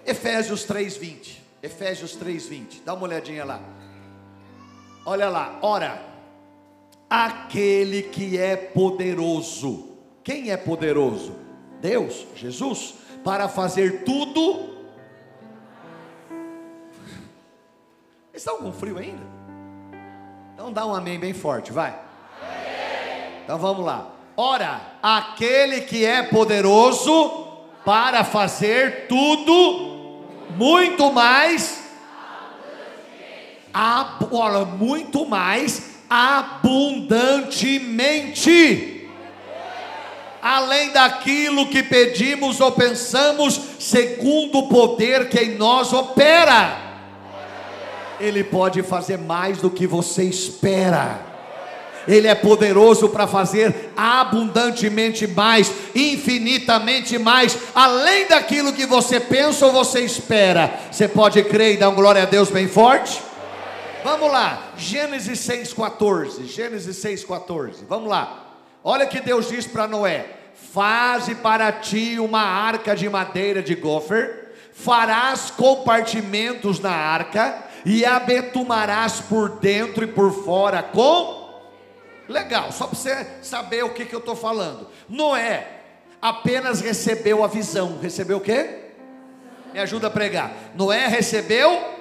Efésios 0.05 0.65
3:20. 0.65 1.41
Efésios 1.63 2.15
3:20. 2.15 2.81
Dá 2.85 2.93
uma 2.93 3.03
olhadinha 3.03 3.43
lá. 3.43 3.59
Olha 5.05 5.29
lá. 5.29 5.57
Ora, 5.61 6.10
aquele 7.11 8.03
que 8.03 8.37
é 8.37 8.55
poderoso. 8.55 9.89
Quem 10.23 10.49
é 10.49 10.55
poderoso? 10.55 11.35
Deus, 11.81 12.25
Jesus, 12.33 12.93
para 13.21 13.49
fazer 13.49 14.05
tudo. 14.05 14.71
Estão 18.33 18.59
com 18.59 18.71
frio 18.71 18.97
ainda? 18.97 19.23
Então 20.53 20.71
dá 20.71 20.85
um 20.85 20.95
amém 20.95 21.19
bem 21.19 21.33
forte, 21.33 21.73
vai. 21.73 21.99
Então 23.43 23.59
vamos 23.59 23.85
lá. 23.85 24.09
Ora, 24.37 24.79
aquele 25.03 25.81
que 25.81 26.05
é 26.05 26.23
poderoso 26.23 27.47
para 27.83 28.23
fazer 28.23 29.07
tudo 29.07 30.23
muito 30.55 31.11
mais 31.11 31.81
olha, 34.31 34.65
muito 34.65 35.25
mais 35.25 35.90
abundantemente 36.13 38.91
além 40.41 40.89
daquilo 40.89 41.67
que 41.67 41.83
pedimos 41.83 42.59
ou 42.59 42.71
pensamos, 42.71 43.59
segundo 43.79 44.59
o 44.59 44.67
poder 44.67 45.29
que 45.29 45.39
em 45.39 45.55
nós 45.55 45.93
opera. 45.93 46.77
Ele 48.19 48.43
pode 48.43 48.81
fazer 48.81 49.17
mais 49.17 49.59
do 49.59 49.69
que 49.69 49.85
você 49.85 50.23
espera. 50.23 51.29
Ele 52.07 52.27
é 52.27 52.33
poderoso 52.33 53.09
para 53.09 53.27
fazer 53.27 53.91
abundantemente 53.95 55.27
mais, 55.27 55.71
infinitamente 55.93 57.19
mais, 57.19 57.55
além 57.75 58.25
daquilo 58.25 58.73
que 58.73 58.87
você 58.87 59.19
pensa 59.19 59.67
ou 59.67 59.71
você 59.71 60.01
espera. 60.01 60.73
Você 60.91 61.07
pode 61.07 61.43
crer 61.43 61.75
e 61.75 61.77
dar 61.77 61.91
glória 61.91 62.23
a 62.23 62.25
Deus 62.25 62.49
bem 62.49 62.67
forte? 62.67 63.30
Vamos 64.03 64.31
lá, 64.31 64.73
Gênesis 64.77 65.39
6,14. 65.47 66.45
Gênesis 66.45 66.97
6,14. 66.97 67.85
Vamos 67.87 68.09
lá. 68.09 68.57
Olha 68.83 69.05
que 69.05 69.21
Deus 69.21 69.47
diz 69.47 69.67
para 69.67 69.87
Noé: 69.87 70.25
Faze 70.73 71.35
para 71.35 71.71
ti 71.71 72.19
uma 72.19 72.41
arca 72.41 72.95
de 72.95 73.07
madeira 73.07 73.61
de 73.61 73.75
gofer, 73.75 74.53
farás 74.73 75.51
compartimentos 75.51 76.79
na 76.79 76.91
arca 76.91 77.63
e 77.85 78.03
a 78.03 78.19
betumarás 78.19 79.21
por 79.21 79.59
dentro 79.59 80.03
e 80.03 80.07
por 80.07 80.31
fora 80.43 80.81
com. 80.81 81.39
Legal, 82.27 82.71
só 82.71 82.87
para 82.87 82.97
você 82.97 83.27
saber 83.43 83.83
o 83.83 83.93
que, 83.93 84.05
que 84.05 84.15
eu 84.15 84.19
estou 84.19 84.35
falando. 84.35 84.87
Noé 85.07 85.67
apenas 86.19 86.81
recebeu 86.81 87.43
a 87.43 87.47
visão. 87.47 87.99
Recebeu 88.01 88.37
o 88.37 88.41
quê? 88.41 88.79
Me 89.73 89.79
ajuda 89.79 90.07
a 90.07 90.11
pregar. 90.11 90.51
Noé 90.75 91.07
recebeu 91.07 92.00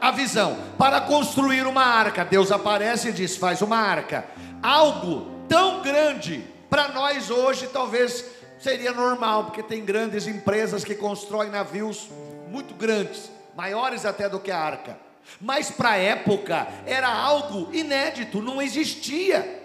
a 0.00 0.10
visão 0.10 0.56
para 0.78 1.00
construir 1.00 1.66
uma 1.66 1.84
arca. 1.84 2.24
Deus 2.24 2.50
aparece 2.50 3.08
e 3.08 3.12
diz: 3.12 3.36
faz 3.36 3.60
uma 3.62 3.76
arca. 3.76 4.24
Algo 4.62 5.30
tão 5.48 5.82
grande, 5.82 6.44
para 6.68 6.88
nós 6.88 7.30
hoje 7.30 7.66
talvez 7.66 8.24
seria 8.58 8.92
normal, 8.92 9.44
porque 9.44 9.62
tem 9.62 9.84
grandes 9.84 10.26
empresas 10.26 10.84
que 10.84 10.94
constroem 10.94 11.50
navios 11.50 12.08
muito 12.48 12.74
grandes, 12.74 13.30
maiores 13.56 14.04
até 14.04 14.28
do 14.28 14.40
que 14.40 14.50
a 14.50 14.58
arca. 14.58 14.98
Mas 15.40 15.70
para 15.70 15.90
a 15.90 15.96
época 15.96 16.66
era 16.86 17.08
algo 17.08 17.68
inédito, 17.74 18.42
não 18.42 18.60
existia. 18.60 19.60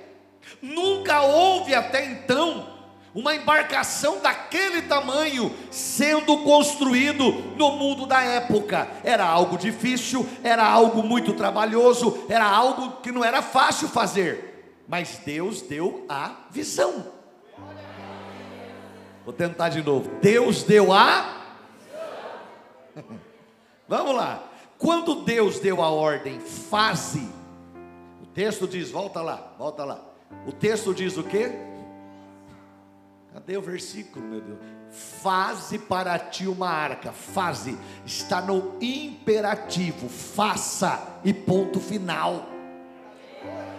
Nunca 0.62 1.22
houve 1.22 1.74
até 1.74 2.06
então 2.06 2.75
uma 3.16 3.34
embarcação 3.34 4.20
daquele 4.20 4.84
tamanho 4.84 5.52
sendo 5.72 6.38
construído 6.44 7.32
no 7.56 7.72
mundo 7.72 8.06
da 8.06 8.22
época. 8.22 8.88
Era 9.04 9.26
algo 9.26 9.58
difícil, 9.58 10.28
era 10.44 10.68
algo 10.68 11.02
muito 11.02 11.34
trabalhoso, 11.34 12.26
era 12.30 12.46
algo 12.46 13.02
que 13.02 13.12
não 13.12 13.24
era 13.24 13.42
fácil 13.42 13.88
fazer 13.88 14.52
mas 14.88 15.18
Deus 15.26 15.62
deu 15.62 16.06
a 16.08 16.46
visão. 16.52 17.12
Vou 19.24 19.34
tentar 19.34 19.70
de 19.70 19.82
novo. 19.82 20.10
Deus 20.22 20.64
deu 20.64 20.94
a. 20.94 21.42
Vamos 23.88 24.16
lá. 24.16 24.44
Quando 24.78 25.24
Deus 25.24 25.60
deu 25.60 25.82
a 25.82 25.90
ordem, 25.90 26.40
faze. 26.40 27.28
O 28.22 28.26
texto 28.28 28.68
diz, 28.68 28.92
volta 28.92 29.22
lá, 29.22 29.54
volta 29.58 29.84
lá. 29.84 30.04
O 30.46 30.52
texto 30.52 30.94
diz 30.94 31.18
o 31.18 31.24
quê? 31.24 31.52
Cadê 33.36 33.58
o 33.58 33.62
versículo, 33.62 34.26
meu 34.26 34.40
Deus? 34.40 34.58
Faze 35.22 35.78
para 35.78 36.18
ti 36.18 36.48
uma 36.48 36.70
arca. 36.70 37.12
Faze 37.12 37.78
está 38.06 38.40
no 38.40 38.78
imperativo. 38.80 40.08
Faça 40.08 41.20
e 41.22 41.34
ponto 41.34 41.82
final. 41.82 42.48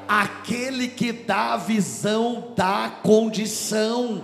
Aquele 0.06 0.88
que 0.88 1.10
dá 1.10 1.54
a 1.54 1.56
visão 1.56 2.52
dá 2.54 2.92
condição. 3.02 4.22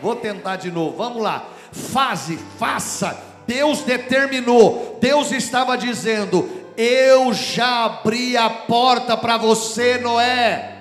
Vou 0.00 0.14
tentar 0.14 0.54
de 0.54 0.70
novo, 0.70 0.96
vamos 0.96 1.20
lá. 1.20 1.44
Faze, 1.72 2.36
faça. 2.60 3.20
Deus 3.44 3.82
determinou, 3.82 4.98
Deus 5.00 5.32
estava 5.32 5.76
dizendo: 5.76 6.48
Eu 6.76 7.34
já 7.34 7.86
abri 7.86 8.36
a 8.36 8.48
porta 8.48 9.16
para 9.16 9.36
você, 9.36 9.98
Noé. 9.98 10.75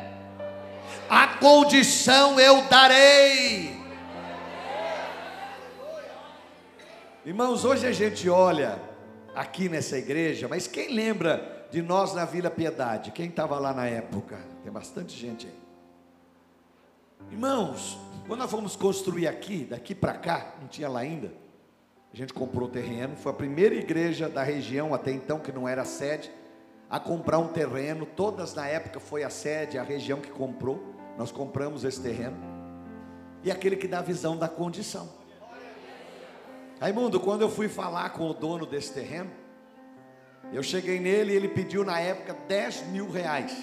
A 1.10 1.28
condição 1.38 2.40
eu 2.40 2.64
darei. 2.68 3.76
Irmãos, 7.26 7.66
hoje 7.66 7.88
a 7.88 7.92
gente 7.92 8.30
olha 8.30 8.80
aqui 9.36 9.68
nessa 9.70 9.98
igreja, 9.98 10.48
mas 10.48 10.68
quem 10.68 10.94
lembra 10.94 11.68
de 11.72 11.82
nós 11.82 12.14
na 12.14 12.26
Vila 12.26 12.50
Piedade. 12.50 13.12
Quem 13.12 13.28
estava 13.28 13.60
lá 13.60 13.74
na 13.74 13.86
época? 13.86 14.40
Tem 14.64 14.72
bastante 14.72 15.16
gente 15.16 15.48
aí. 15.48 15.60
Irmãos, 17.32 17.98
quando 18.28 18.40
nós 18.40 18.52
fomos 18.52 18.76
construir 18.76 19.28
aqui, 19.28 19.66
daqui 19.70 19.94
para 19.94 20.14
cá, 20.14 20.54
não 20.62 20.68
tinha 20.68 20.88
lá 20.88 21.02
ainda. 21.02 21.34
A 22.14 22.16
gente 22.16 22.34
comprou 22.34 22.70
terreno, 22.70 23.16
foi 23.16 23.32
a 23.32 23.36
primeira 23.36 23.76
igreja 23.76 24.30
da 24.30 24.42
região 24.42 24.94
até 24.94 25.12
então 25.12 25.40
que 25.40 25.52
não 25.52 25.68
era 25.68 25.84
sede 25.84 26.32
a 26.90 27.00
comprar 27.00 27.40
um 27.40 27.50
terreno. 27.50 28.06
Todas 28.06 28.54
na 28.54 28.68
época 28.68 29.00
foi 29.00 29.24
a 29.24 29.30
sede, 29.30 29.78
a 29.78 29.84
região 29.84 30.22
que 30.22 30.30
comprou. 30.30 30.95
Nós 31.18 31.32
compramos 31.32 31.84
esse 31.84 32.02
terreno. 32.02 32.38
E 33.44 33.52
aquele 33.52 33.76
que 33.76 33.88
dá 33.88 34.00
a 34.00 34.02
visão 34.02 34.38
da 34.38 34.48
condição. 34.48 35.10
Raimundo, 36.80 37.20
quando 37.20 37.42
eu 37.42 37.50
fui 37.50 37.70
falar 37.70 38.10
com 38.10 38.30
o 38.30 38.34
dono 38.34 38.66
desse 38.66 38.94
terreno, 38.94 39.32
eu 40.52 40.62
cheguei 40.62 41.00
nele 41.00 41.34
e 41.34 41.36
ele 41.36 41.48
pediu 41.48 41.84
na 41.84 42.00
época 42.00 42.34
10 42.48 42.88
mil 42.88 43.10
reais. 43.10 43.56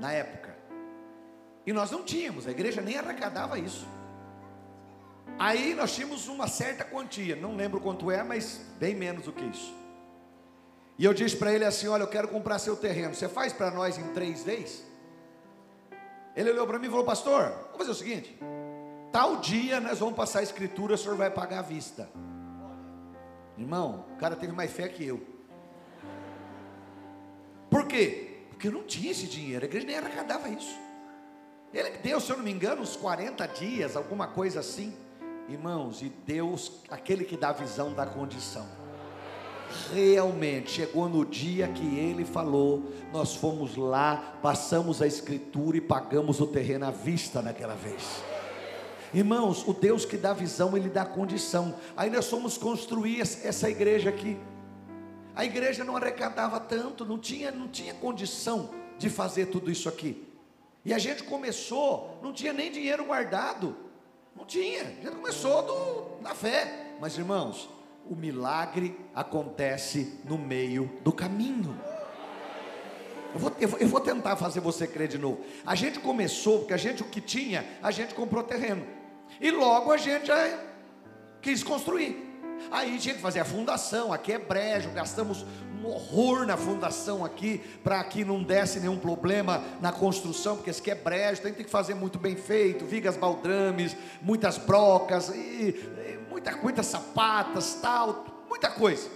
Na 0.00 0.12
época. 0.12 0.56
E 1.64 1.72
nós 1.72 1.90
não 1.90 2.02
tínhamos, 2.02 2.46
a 2.46 2.50
igreja 2.50 2.80
nem 2.80 2.98
arrecadava 2.98 3.58
isso. 3.58 3.86
Aí 5.38 5.74
nós 5.74 5.94
tínhamos 5.94 6.28
uma 6.28 6.48
certa 6.48 6.84
quantia, 6.84 7.36
não 7.36 7.56
lembro 7.56 7.80
quanto 7.80 8.10
é, 8.10 8.22
mas 8.22 8.60
bem 8.78 8.94
menos 8.94 9.24
do 9.24 9.32
que 9.32 9.44
isso. 9.44 9.72
E 10.98 11.04
eu 11.04 11.14
disse 11.14 11.36
para 11.36 11.52
ele 11.52 11.64
assim: 11.64 11.88
Olha, 11.88 12.02
eu 12.02 12.08
quero 12.08 12.28
comprar 12.28 12.58
seu 12.58 12.76
terreno, 12.76 13.14
você 13.14 13.28
faz 13.28 13.52
para 13.52 13.70
nós 13.70 13.96
em 13.96 14.12
três 14.12 14.42
vezes? 14.42 14.84
Ele 16.34 16.50
olhou 16.50 16.66
para 16.66 16.78
mim 16.78 16.86
e 16.86 16.90
falou: 16.90 17.04
Pastor, 17.04 17.50
vamos 17.50 17.78
fazer 17.78 17.90
o 17.90 17.94
seguinte: 17.94 18.38
tal 19.10 19.36
dia 19.36 19.80
nós 19.80 19.98
vamos 19.98 20.14
passar 20.14 20.40
a 20.40 20.42
escritura, 20.42 20.94
o 20.94 20.98
senhor 20.98 21.16
vai 21.16 21.30
pagar 21.30 21.60
à 21.60 21.62
vista. 21.62 22.08
Irmão, 23.56 24.06
o 24.14 24.16
cara 24.16 24.34
teve 24.34 24.52
mais 24.52 24.70
fé 24.70 24.88
que 24.88 25.06
eu. 25.06 25.20
Por 27.70 27.86
quê? 27.86 28.44
Porque 28.50 28.68
eu 28.68 28.72
não 28.72 28.84
tinha 28.84 29.10
esse 29.10 29.26
dinheiro, 29.26 29.64
a 29.64 29.68
igreja 29.68 29.86
nem 29.86 29.96
arrecadava 29.96 30.48
isso. 30.48 30.78
Ele 31.72 31.90
deu, 31.98 32.20
se 32.20 32.30
eu 32.30 32.36
não 32.36 32.44
me 32.44 32.50
engano, 32.50 32.82
uns 32.82 32.96
40 32.96 33.46
dias, 33.48 33.96
alguma 33.96 34.26
coisa 34.26 34.60
assim. 34.60 34.94
Irmãos, 35.48 36.02
e 36.02 36.08
Deus, 36.08 36.80
aquele 36.90 37.24
que 37.24 37.36
dá 37.36 37.52
visão 37.52 37.94
da 37.94 38.06
condição. 38.06 38.81
Realmente 39.92 40.70
chegou 40.70 41.08
no 41.08 41.24
dia 41.24 41.68
que 41.68 41.98
ele 41.98 42.24
falou, 42.24 42.92
nós 43.12 43.34
fomos 43.34 43.76
lá, 43.76 44.38
passamos 44.42 45.00
a 45.00 45.06
escritura 45.06 45.76
e 45.76 45.80
pagamos 45.80 46.40
o 46.40 46.46
terreno 46.46 46.86
à 46.86 46.90
vista 46.90 47.40
naquela 47.40 47.74
vez. 47.74 48.22
Irmãos, 49.14 49.66
o 49.66 49.72
Deus 49.72 50.04
que 50.04 50.16
dá 50.16 50.32
visão, 50.32 50.76
ele 50.76 50.88
dá 50.88 51.04
condição. 51.04 51.74
Aí 51.96 52.08
nós 52.08 52.28
fomos 52.28 52.56
construir 52.56 53.20
essa 53.20 53.68
igreja 53.68 54.08
aqui. 54.08 54.38
A 55.34 55.44
igreja 55.44 55.84
não 55.84 55.96
arrecadava 55.96 56.58
tanto, 56.58 57.04
não 57.04 57.18
tinha, 57.18 57.50
não 57.50 57.68
tinha 57.68 57.94
condição 57.94 58.70
de 58.98 59.10
fazer 59.10 59.46
tudo 59.46 59.70
isso 59.70 59.88
aqui. 59.88 60.26
E 60.84 60.92
a 60.92 60.98
gente 60.98 61.22
começou, 61.24 62.18
não 62.22 62.32
tinha 62.32 62.52
nem 62.52 62.70
dinheiro 62.72 63.04
guardado. 63.04 63.76
Não 64.34 64.44
tinha. 64.44 64.82
A 64.82 64.86
gente 64.86 65.10
começou 65.10 65.62
do, 65.62 66.22
na 66.22 66.34
fé. 66.34 66.94
Mas 67.00 67.16
irmãos, 67.16 67.68
o 68.08 68.14
milagre 68.14 68.98
acontece 69.14 70.18
no 70.24 70.36
meio 70.38 70.90
do 71.02 71.12
caminho. 71.12 71.78
Eu 73.34 73.40
vou, 73.40 73.52
eu, 73.58 73.68
vou, 73.68 73.78
eu 73.78 73.88
vou, 73.88 74.00
tentar 74.00 74.36
fazer 74.36 74.60
você 74.60 74.86
crer 74.86 75.08
de 75.08 75.18
novo. 75.18 75.40
A 75.64 75.74
gente 75.74 75.98
começou, 75.98 76.60
porque 76.60 76.74
a 76.74 76.76
gente 76.78 77.02
o 77.02 77.06
que 77.06 77.20
tinha, 77.20 77.64
a 77.82 77.90
gente 77.90 78.14
comprou 78.14 78.42
terreno. 78.42 78.86
E 79.40 79.50
logo 79.50 79.90
a 79.90 79.96
gente 79.96 80.30
quis 81.40 81.62
construir. 81.62 82.30
Aí 82.70 82.98
tinha 82.98 83.14
que 83.14 83.20
fazer 83.20 83.40
a 83.40 83.44
fundação, 83.44 84.12
aqui 84.12 84.32
é 84.32 84.38
brejo, 84.38 84.90
gastamos 84.90 85.44
um 85.82 85.86
horror 85.86 86.46
na 86.46 86.56
fundação 86.56 87.24
aqui, 87.24 87.60
para 87.82 88.02
que 88.04 88.24
não 88.24 88.42
desse 88.42 88.78
nenhum 88.78 88.96
problema 88.96 89.64
na 89.80 89.90
construção, 89.90 90.56
porque 90.56 90.70
esse 90.70 90.80
aqui 90.80 90.92
é 90.92 90.94
brejo, 90.94 91.42
tem 91.42 91.52
que 91.52 91.64
fazer 91.64 91.94
muito 91.94 92.18
bem 92.18 92.36
feito, 92.36 92.86
vigas 92.86 93.16
baldrames, 93.16 93.96
muitas 94.20 94.58
brocas, 94.58 95.30
e 95.30 95.74
muita, 96.42 96.56
muitas 96.56 96.86
sapatas, 96.86 97.78
tal, 97.80 98.24
muita 98.48 98.68
coisa. 98.68 99.08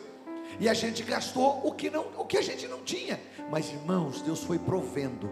E 0.61 0.69
a 0.69 0.75
gente 0.75 1.03
gastou 1.03 1.61
o 1.67 1.73
que, 1.73 1.91
não, 1.91 2.07
o 2.17 2.25
que 2.25 2.39
a 2.39 2.43
gente 2.43 2.69
não 2.69 2.83
tinha. 2.83 3.21
Mas 3.51 3.69
irmãos, 3.69 4.23
Deus 4.23 4.43
foi 4.45 4.59
provendo. 4.59 5.29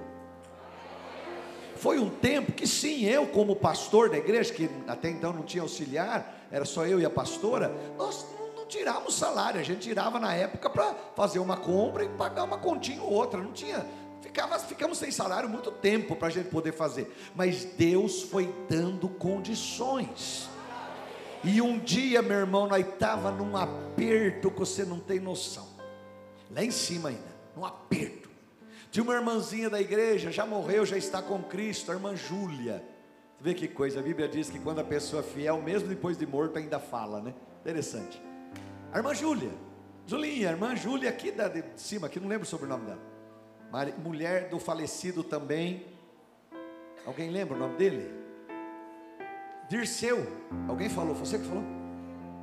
Foi 1.76 1.98
um 1.98 2.10
tempo 2.10 2.52
que 2.52 2.66
sim, 2.66 3.04
eu 3.04 3.26
como 3.28 3.54
pastor 3.54 4.10
da 4.10 4.16
igreja, 4.16 4.52
que 4.52 4.68
até 4.88 5.08
então 5.10 5.32
não 5.32 5.42
tinha 5.42 5.62
auxiliar, 5.62 6.46
era 6.50 6.64
só 6.64 6.86
eu 6.86 7.00
e 7.00 7.04
a 7.04 7.10
pastora, 7.10 7.72
nós 7.96 8.26
não, 8.56 8.66
tirávamos 8.66 9.14
salário, 9.14 9.60
a 9.60 9.62
gente 9.62 9.80
tirava 9.80 10.18
na 10.18 10.34
época 10.34 10.70
para 10.70 10.94
fazer 11.14 11.38
uma 11.38 11.56
compra 11.56 12.04
e 12.04 12.08
pagar 12.08 12.44
uma 12.44 12.56
continha 12.56 13.02
ou 13.02 13.12
outra, 13.12 13.40
não 13.40 13.52
tinha, 13.52 13.84
ficava, 14.22 14.58
ficamos 14.58 14.96
sem 14.96 15.10
salário 15.10 15.48
muito 15.48 15.70
tempo 15.70 16.16
para 16.16 16.28
a 16.28 16.30
gente 16.30 16.48
poder 16.48 16.72
fazer, 16.72 17.14
mas 17.34 17.64
Deus 17.64 18.22
foi 18.22 18.52
dando 18.68 19.08
condições. 19.08 20.48
E 21.44 21.60
um 21.60 21.78
dia, 21.78 22.22
meu 22.22 22.38
irmão, 22.38 22.66
nós 22.66 22.86
estava 22.86 23.30
num 23.30 23.54
aperto 23.54 24.50
que 24.50 24.58
você 24.58 24.82
não 24.84 24.98
tem 24.98 25.20
noção. 25.20 25.68
Lá 26.50 26.64
em 26.64 26.70
cima 26.70 27.10
ainda, 27.10 27.36
num 27.54 27.64
aperto. 27.64 28.30
Tinha 28.90 29.04
uma 29.04 29.14
irmãzinha 29.14 29.68
da 29.68 29.80
igreja, 29.80 30.30
já 30.30 30.46
morreu, 30.46 30.86
já 30.86 30.96
está 30.96 31.20
com 31.20 31.42
Cristo, 31.42 31.90
a 31.90 31.94
irmã 31.94 32.16
Júlia. 32.16 32.82
Vê 33.40 33.52
que 33.52 33.68
coisa, 33.68 34.00
a 34.00 34.02
Bíblia 34.02 34.26
diz 34.26 34.48
que 34.48 34.58
quando 34.58 34.78
a 34.78 34.84
pessoa 34.84 35.20
é 35.20 35.22
fiel, 35.22 35.60
mesmo 35.60 35.88
depois 35.88 36.16
de 36.16 36.26
morto, 36.26 36.58
ainda 36.58 36.78
fala, 36.78 37.20
né? 37.20 37.34
Interessante. 37.60 38.22
A 38.90 38.96
irmã 38.96 39.12
Júlia, 39.12 39.50
Julinha, 40.06 40.48
a 40.48 40.52
irmã 40.52 40.74
Júlia 40.74 41.10
aqui 41.10 41.30
da, 41.30 41.48
de 41.48 41.62
cima, 41.76 42.06
aqui 42.06 42.18
não 42.18 42.28
lembro 42.28 42.44
o 42.44 42.48
sobrenome 42.48 42.86
dela. 42.86 43.02
Mulher 44.02 44.48
do 44.48 44.58
falecido 44.58 45.22
também. 45.22 45.84
Alguém 47.04 47.30
lembra 47.30 47.54
o 47.54 47.58
nome 47.58 47.76
dele? 47.76 48.23
Dirceu. 49.68 50.26
Alguém 50.68 50.88
falou? 50.88 51.14
Você 51.14 51.38
que 51.38 51.44
falou? 51.44 51.64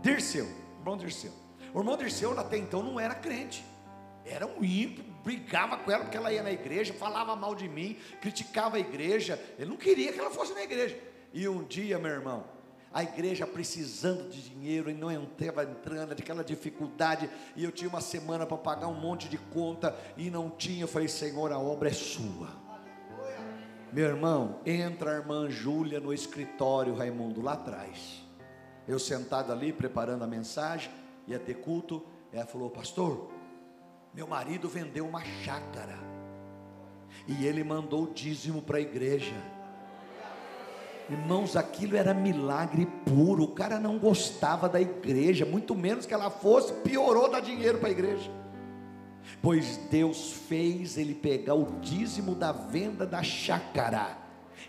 Dirceu. 0.02 0.48
Irmão 0.80 0.98
Dirceu. 0.98 1.32
O 1.74 1.80
irmão 1.80 1.98
Dirceu 1.98 2.38
até 2.40 2.58
então 2.58 2.82
não 2.82 3.00
era 3.00 3.16
crente. 3.16 3.64
Era 4.26 4.46
um 4.46 4.64
ímpio, 4.64 5.04
brigava 5.24 5.78
com 5.78 5.92
ela 5.92 6.04
porque 6.04 6.18
ela 6.18 6.32
ia 6.32 6.44
na 6.44 6.52
igreja, 6.52 6.94
falava 6.94 7.36
mal 7.36 7.56
de 7.56 7.68
mim, 7.68 7.98
criticava 8.20 8.78
a 8.78 8.80
igreja. 8.80 9.40
Ele 9.58 9.70
não 9.70 9.78
queria 9.78 10.12
que 10.12 10.20
ela 10.20 10.32
fosse 10.32 10.54
na 10.54 10.64
igreja. 10.64 10.98
E 11.34 11.48
um 11.48 11.64
dia, 11.64 11.98
meu 11.98 12.12
irmão, 12.12 12.46
a 12.94 13.04
igreja 13.04 13.48
precisando 13.48 14.30
de 14.30 14.42
dinheiro 14.50 14.90
e 14.90 14.94
não 14.94 15.12
estava 15.24 15.64
entrando, 15.64 16.12
aquela 16.12 16.44
dificuldade, 16.44 17.30
e 17.56 17.64
eu 17.64 17.72
tinha 17.72 17.90
uma 17.90 18.02
semana 18.02 18.46
para 18.46 18.58
pagar 18.58 18.88
um 18.88 19.00
monte 19.00 19.30
de 19.30 19.38
conta 19.38 19.96
e 20.18 20.30
não 20.30 20.50
tinha. 20.50 20.84
Eu 20.84 20.88
falei, 20.88 21.08
Senhor, 21.08 21.52
a 21.52 21.58
obra 21.58 21.90
é 21.90 21.94
sua. 21.94 22.61
Meu 23.92 24.08
irmão, 24.08 24.62
entra 24.66 25.12
a 25.12 25.16
irmã 25.16 25.50
Júlia 25.50 26.00
no 26.00 26.14
escritório, 26.14 26.96
Raimundo, 26.96 27.42
lá 27.42 27.54
atrás. 27.54 28.24
Eu 28.88 28.98
sentado 28.98 29.52
ali, 29.52 29.74
preparando 29.74 30.24
a 30.24 30.28
mensagem, 30.28 30.90
ia 31.28 31.38
ter 31.38 31.56
culto. 31.56 32.02
Ela 32.32 32.46
falou, 32.46 32.70
pastor, 32.70 33.30
meu 34.14 34.26
marido 34.26 34.70
vendeu 34.70 35.06
uma 35.06 35.22
chácara. 35.44 36.00
E 37.28 37.46
ele 37.46 37.66
mandou 37.66 38.04
o 38.04 38.14
dízimo 38.14 38.62
para 38.62 38.78
a 38.78 38.82
igreja. 38.82 39.36
Irmãos, 41.10 41.58
aquilo 41.58 41.98
era 41.98 42.14
milagre 42.14 42.86
puro. 43.06 43.44
O 43.44 43.52
cara 43.52 43.78
não 43.78 44.00
gostava 44.00 44.70
da 44.70 44.80
igreja, 44.80 45.46
muito 45.46 45.76
menos 45.76 46.06
que 46.06 46.14
ela 46.14 46.30
fosse, 46.30 46.72
piorou 46.76 47.30
dar 47.30 47.42
dinheiro 47.42 47.78
para 47.80 47.90
a 47.90 47.92
igreja. 47.92 48.41
Pois 49.42 49.78
Deus 49.90 50.34
fez 50.48 50.98
ele 50.98 51.16
pegar 51.16 51.56
o 51.56 51.80
dízimo 51.82 52.36
da 52.36 52.52
venda 52.52 53.06
da 53.06 53.24
chácara 53.24 54.18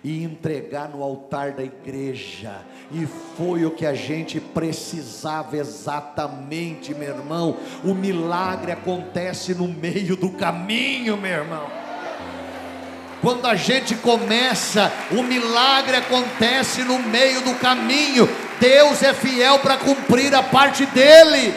e 0.05 0.25
entregar 0.25 0.89
no 0.89 1.03
altar 1.03 1.53
da 1.53 1.63
igreja. 1.63 2.63
E 2.91 3.07
foi 3.37 3.65
o 3.65 3.71
que 3.71 3.87
a 3.87 3.95
gente 3.95 4.41
precisava 4.41 5.57
exatamente, 5.57 6.95
meu 6.95 7.09
irmão. 7.09 7.57
O 7.85 7.95
milagre 7.95 8.73
acontece 8.73 9.55
no 9.55 9.69
meio 9.69 10.17
do 10.17 10.31
caminho, 10.31 11.17
meu 11.17 11.31
irmão. 11.31 11.83
Quando 13.21 13.47
a 13.47 13.55
gente 13.55 13.95
começa, 13.95 14.93
o 15.13 15.23
milagre 15.23 15.95
acontece 15.95 16.83
no 16.83 16.99
meio 16.99 17.41
do 17.43 17.55
caminho. 17.55 18.29
Deus 18.59 19.01
é 19.01 19.15
fiel 19.15 19.61
para 19.61 19.77
cumprir 19.77 20.35
a 20.35 20.43
parte 20.43 20.85
dele. 20.87 21.55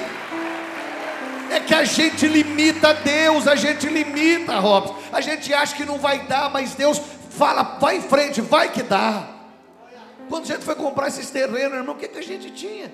É 1.55 1.59
que 1.59 1.73
a 1.73 1.83
gente 1.83 2.27
limita 2.27 2.93
Deus, 2.93 3.47
a 3.47 3.55
gente 3.55 3.87
limita, 3.87 4.59
Robson. 4.59 4.95
A 5.11 5.21
gente 5.21 5.53
acha 5.53 5.75
que 5.75 5.85
não 5.85 5.97
vai 5.97 6.27
dar, 6.27 6.49
mas 6.49 6.75
Deus 6.75 6.99
Fala, 7.35 7.63
vai 7.79 7.97
em 7.97 8.01
frente, 8.01 8.39
vai 8.39 8.71
que 8.71 8.81
dá. 8.81 9.27
Quando 10.29 10.43
a 10.43 10.47
gente 10.47 10.63
foi 10.63 10.75
comprar 10.75 11.09
esses 11.09 11.29
terrenos, 11.29 11.77
irmão, 11.77 11.93
o 11.93 11.97
que, 11.97 12.07
que 12.07 12.17
a 12.17 12.23
gente 12.23 12.49
tinha? 12.51 12.91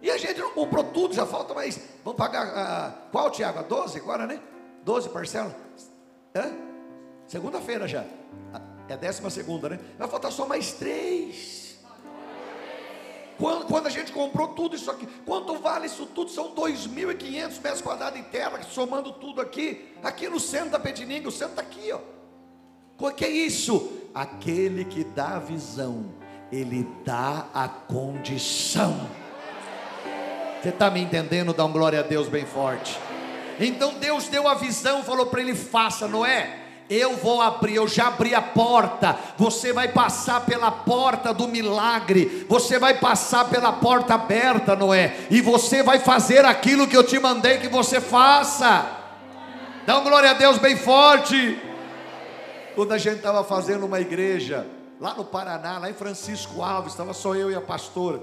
E 0.00 0.10
a 0.10 0.16
gente 0.16 0.40
não 0.40 0.52
comprou 0.52 0.84
tudo, 0.84 1.14
já 1.14 1.26
falta 1.26 1.52
mais. 1.52 1.78
Vamos 2.02 2.16
pagar 2.16 2.46
a, 2.46 2.90
qual, 3.12 3.30
Tiago? 3.30 3.58
A 3.58 3.62
12 3.62 3.98
agora, 3.98 4.26
né? 4.26 4.40
12 4.84 5.10
parcelas? 5.10 5.52
Segunda-feira 7.26 7.86
já. 7.86 8.04
É 8.88 8.94
a 8.94 8.96
décima 8.96 9.28
segunda, 9.28 9.68
né? 9.68 9.78
Vai 9.98 10.08
faltar 10.08 10.32
só 10.32 10.46
mais 10.46 10.72
três. 10.72 11.63
Quando, 13.38 13.66
quando 13.66 13.86
a 13.86 13.90
gente 13.90 14.12
comprou 14.12 14.48
tudo 14.48 14.76
isso 14.76 14.90
aqui, 14.90 15.06
quanto 15.26 15.56
vale 15.58 15.86
isso 15.86 16.06
tudo? 16.06 16.30
São 16.30 16.54
2.500 16.54 17.60
metros 17.62 17.80
quadrados 17.82 18.18
de 18.18 18.26
terra, 18.26 18.62
somando 18.62 19.12
tudo 19.12 19.40
aqui, 19.40 19.92
aqui 20.02 20.28
no 20.28 20.38
centro 20.38 20.70
da 20.70 20.78
Petininga, 20.78 21.28
o 21.28 21.32
centro 21.32 21.60
está 21.60 21.62
aqui, 21.62 21.92
ó. 21.92 21.98
O 22.98 23.10
que 23.10 23.24
é 23.24 23.28
isso? 23.28 23.92
Aquele 24.14 24.84
que 24.84 25.02
dá 25.02 25.36
a 25.36 25.38
visão, 25.40 26.14
ele 26.52 26.86
dá 27.04 27.48
a 27.52 27.68
condição. 27.68 29.08
Você 30.62 30.68
está 30.68 30.90
me 30.90 31.00
entendendo? 31.00 31.52
Dá 31.52 31.64
um 31.64 31.72
glória 31.72 31.98
a 31.98 32.02
Deus 32.02 32.28
bem 32.28 32.46
forte. 32.46 32.98
Então 33.58 33.94
Deus 33.94 34.28
deu 34.28 34.48
a 34.48 34.54
visão, 34.54 35.02
falou 35.02 35.26
para 35.26 35.40
ele: 35.40 35.54
faça, 35.54 36.06
Noé. 36.06 36.63
Eu 36.88 37.16
vou 37.16 37.40
abrir, 37.40 37.76
eu 37.76 37.88
já 37.88 38.08
abri 38.08 38.34
a 38.34 38.42
porta. 38.42 39.18
Você 39.38 39.72
vai 39.72 39.88
passar 39.88 40.44
pela 40.44 40.70
porta 40.70 41.32
do 41.32 41.48
milagre. 41.48 42.46
Você 42.48 42.78
vai 42.78 42.98
passar 42.98 43.48
pela 43.48 43.72
porta 43.72 44.14
aberta, 44.14 44.76
Noé. 44.76 45.26
E 45.30 45.40
você 45.40 45.82
vai 45.82 45.98
fazer 45.98 46.44
aquilo 46.44 46.86
que 46.86 46.96
eu 46.96 47.02
te 47.04 47.18
mandei 47.18 47.58
que 47.58 47.68
você 47.68 48.00
faça. 48.00 48.86
Dá 49.86 49.98
um 49.98 50.04
glória 50.04 50.30
a 50.30 50.34
Deus 50.34 50.58
bem 50.58 50.76
forte. 50.76 51.58
Quando 52.74 52.92
a 52.92 52.98
gente 52.98 53.16
estava 53.16 53.42
fazendo 53.44 53.86
uma 53.86 54.00
igreja 54.00 54.66
lá 55.00 55.14
no 55.14 55.24
Paraná, 55.24 55.78
lá 55.78 55.88
em 55.88 55.94
Francisco 55.94 56.62
Alves, 56.62 56.92
estava 56.92 57.14
só 57.14 57.34
eu 57.34 57.50
e 57.50 57.54
a 57.54 57.60
pastora. 57.60 58.20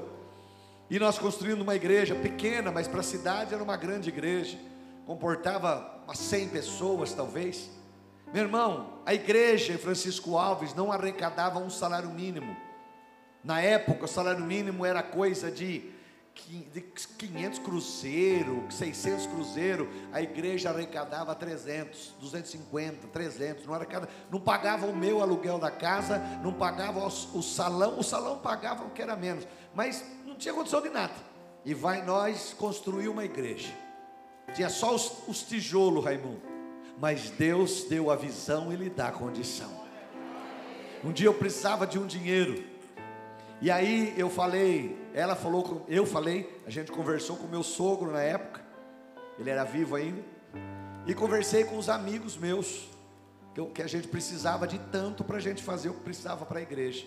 E 0.89 0.99
nós 0.99 1.17
construindo 1.17 1.61
uma 1.61 1.75
igreja 1.75 2.13
pequena, 2.13 2.71
mas 2.71 2.87
para 2.87 2.99
a 2.99 3.03
cidade 3.03 3.53
era 3.53 3.63
uma 3.63 3.77
grande 3.77 4.09
igreja. 4.09 4.57
Comportava 5.05 6.01
umas 6.05 6.19
100 6.19 6.49
pessoas, 6.49 7.13
talvez. 7.13 7.69
Meu 8.33 8.43
irmão, 8.43 9.01
a 9.05 9.13
igreja 9.13 9.73
em 9.73 9.77
Francisco 9.77 10.37
Alves 10.37 10.73
não 10.73 10.89
arrecadava 10.89 11.59
um 11.59 11.69
salário 11.69 12.09
mínimo. 12.09 12.55
Na 13.43 13.59
época, 13.59 14.05
o 14.05 14.07
salário 14.07 14.45
mínimo 14.45 14.85
era 14.85 15.03
coisa 15.03 15.51
de 15.51 15.91
500 16.33 17.59
cruzeiro, 17.59 18.65
600 18.69 19.27
cruzeiro, 19.27 19.89
a 20.13 20.21
igreja 20.21 20.69
arrecadava 20.69 21.35
300, 21.35 22.13
250, 22.21 23.07
300, 23.07 23.65
não 23.65 23.73
arrecada, 23.73 24.07
não 24.29 24.39
pagava 24.39 24.85
o 24.85 24.95
meu 24.95 25.21
aluguel 25.21 25.59
da 25.59 25.69
casa, 25.69 26.19
não 26.41 26.53
pagava 26.53 27.05
o 27.05 27.41
salão, 27.41 27.99
o 27.99 28.03
salão 28.03 28.37
pagava 28.37 28.85
o 28.85 28.91
que 28.91 29.01
era 29.01 29.15
menos, 29.15 29.45
mas 29.75 30.05
não 30.25 30.35
tinha 30.35 30.53
condição 30.53 30.81
de 30.81 30.89
nada. 30.89 31.13
E 31.65 31.73
vai 31.73 32.01
nós 32.03 32.55
construir 32.57 33.09
uma 33.09 33.25
igreja. 33.25 33.73
Tinha 34.53 34.69
só 34.69 34.95
os, 34.95 35.27
os 35.27 35.43
tijolos, 35.43 36.03
Raimundo. 36.03 36.50
Mas 37.01 37.31
Deus 37.31 37.85
deu 37.85 38.11
a 38.11 38.15
visão 38.15 38.71
e 38.71 38.75
lhe 38.75 38.87
dá 38.87 39.07
a 39.07 39.11
condição. 39.11 39.81
Um 41.03 41.11
dia 41.11 41.25
eu 41.25 41.33
precisava 41.33 41.87
de 41.87 41.97
um 41.97 42.05
dinheiro. 42.05 42.63
E 43.59 43.71
aí 43.71 44.13
eu 44.15 44.29
falei, 44.29 44.95
ela 45.11 45.35
falou, 45.35 45.83
eu 45.89 46.05
falei, 46.05 46.61
a 46.63 46.69
gente 46.69 46.91
conversou 46.91 47.37
com 47.37 47.47
meu 47.47 47.63
sogro 47.63 48.11
na 48.11 48.21
época, 48.21 48.61
ele 49.39 49.49
era 49.49 49.63
vivo 49.63 49.95
ainda, 49.95 50.21
e 51.07 51.15
conversei 51.15 51.63
com 51.63 51.75
os 51.75 51.89
amigos 51.89 52.37
meus, 52.37 52.87
que 53.73 53.81
a 53.81 53.87
gente 53.87 54.07
precisava 54.07 54.67
de 54.67 54.77
tanto 54.91 55.23
para 55.23 55.37
a 55.37 55.41
gente 55.41 55.63
fazer 55.63 55.89
o 55.89 55.95
que 55.95 56.01
precisava 56.01 56.45
para 56.45 56.59
a 56.59 56.61
igreja. 56.61 57.05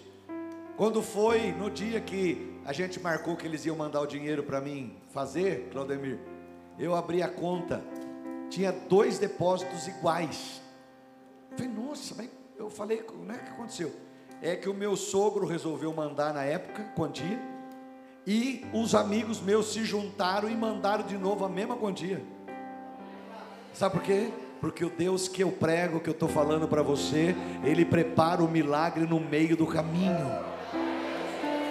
Quando 0.77 1.03
foi 1.03 1.53
no 1.53 1.71
dia 1.71 2.01
que 2.01 2.59
a 2.65 2.73
gente 2.73 2.99
marcou 2.99 3.37
que 3.37 3.47
eles 3.47 3.65
iam 3.65 3.77
mandar 3.77 4.01
o 4.01 4.07
dinheiro 4.07 4.43
para 4.43 4.61
mim 4.61 4.97
fazer, 5.13 5.69
Claudemir, 5.71 6.19
eu 6.81 6.97
abri 6.97 7.23
a 7.23 7.29
conta, 7.29 7.81
tinha 8.55 8.73
dois 8.73 9.19
depósitos 9.19 9.87
iguais. 9.89 10.63
Eu 11.51 11.59
falei, 11.59 11.73
nossa, 11.73 12.15
mas 12.17 12.31
eu 12.57 12.71
falei, 12.71 13.05
né, 13.25 13.35
o 13.35 13.45
que 13.45 13.51
aconteceu? 13.51 13.93
é 14.45 14.55
que 14.55 14.69
o 14.69 14.75
meu 14.75 14.95
sogro 14.95 15.47
resolveu 15.47 15.91
mandar 15.95 16.35
na 16.35 16.45
época 16.45 16.85
quantia 16.95 17.41
e 18.27 18.63
os 18.75 18.95
amigos 18.95 19.41
meus 19.41 19.73
se 19.73 19.85
juntaram 19.85 20.51
e 20.51 20.55
mandaram 20.55 21.07
de 21.07 21.17
novo 21.17 21.47
a 21.47 21.49
mesma 21.49 21.77
quantia. 21.77 22.23
Sabe 23.73 23.95
por 23.95 24.03
quê? 24.03 24.29
Porque 24.61 24.85
o 24.85 24.91
Deus 24.91 25.29
que 25.29 25.43
eu 25.43 25.51
prego, 25.51 25.99
que 25.99 26.11
eu 26.11 26.13
estou 26.13 26.29
falando 26.29 26.69
para 26.69 26.83
você, 26.83 27.35
Ele 27.65 27.87
prepara 27.87 28.43
o 28.43 28.49
milagre 28.49 29.07
no 29.07 29.19
meio 29.19 29.57
do 29.57 29.67
caminho. 29.67 30.31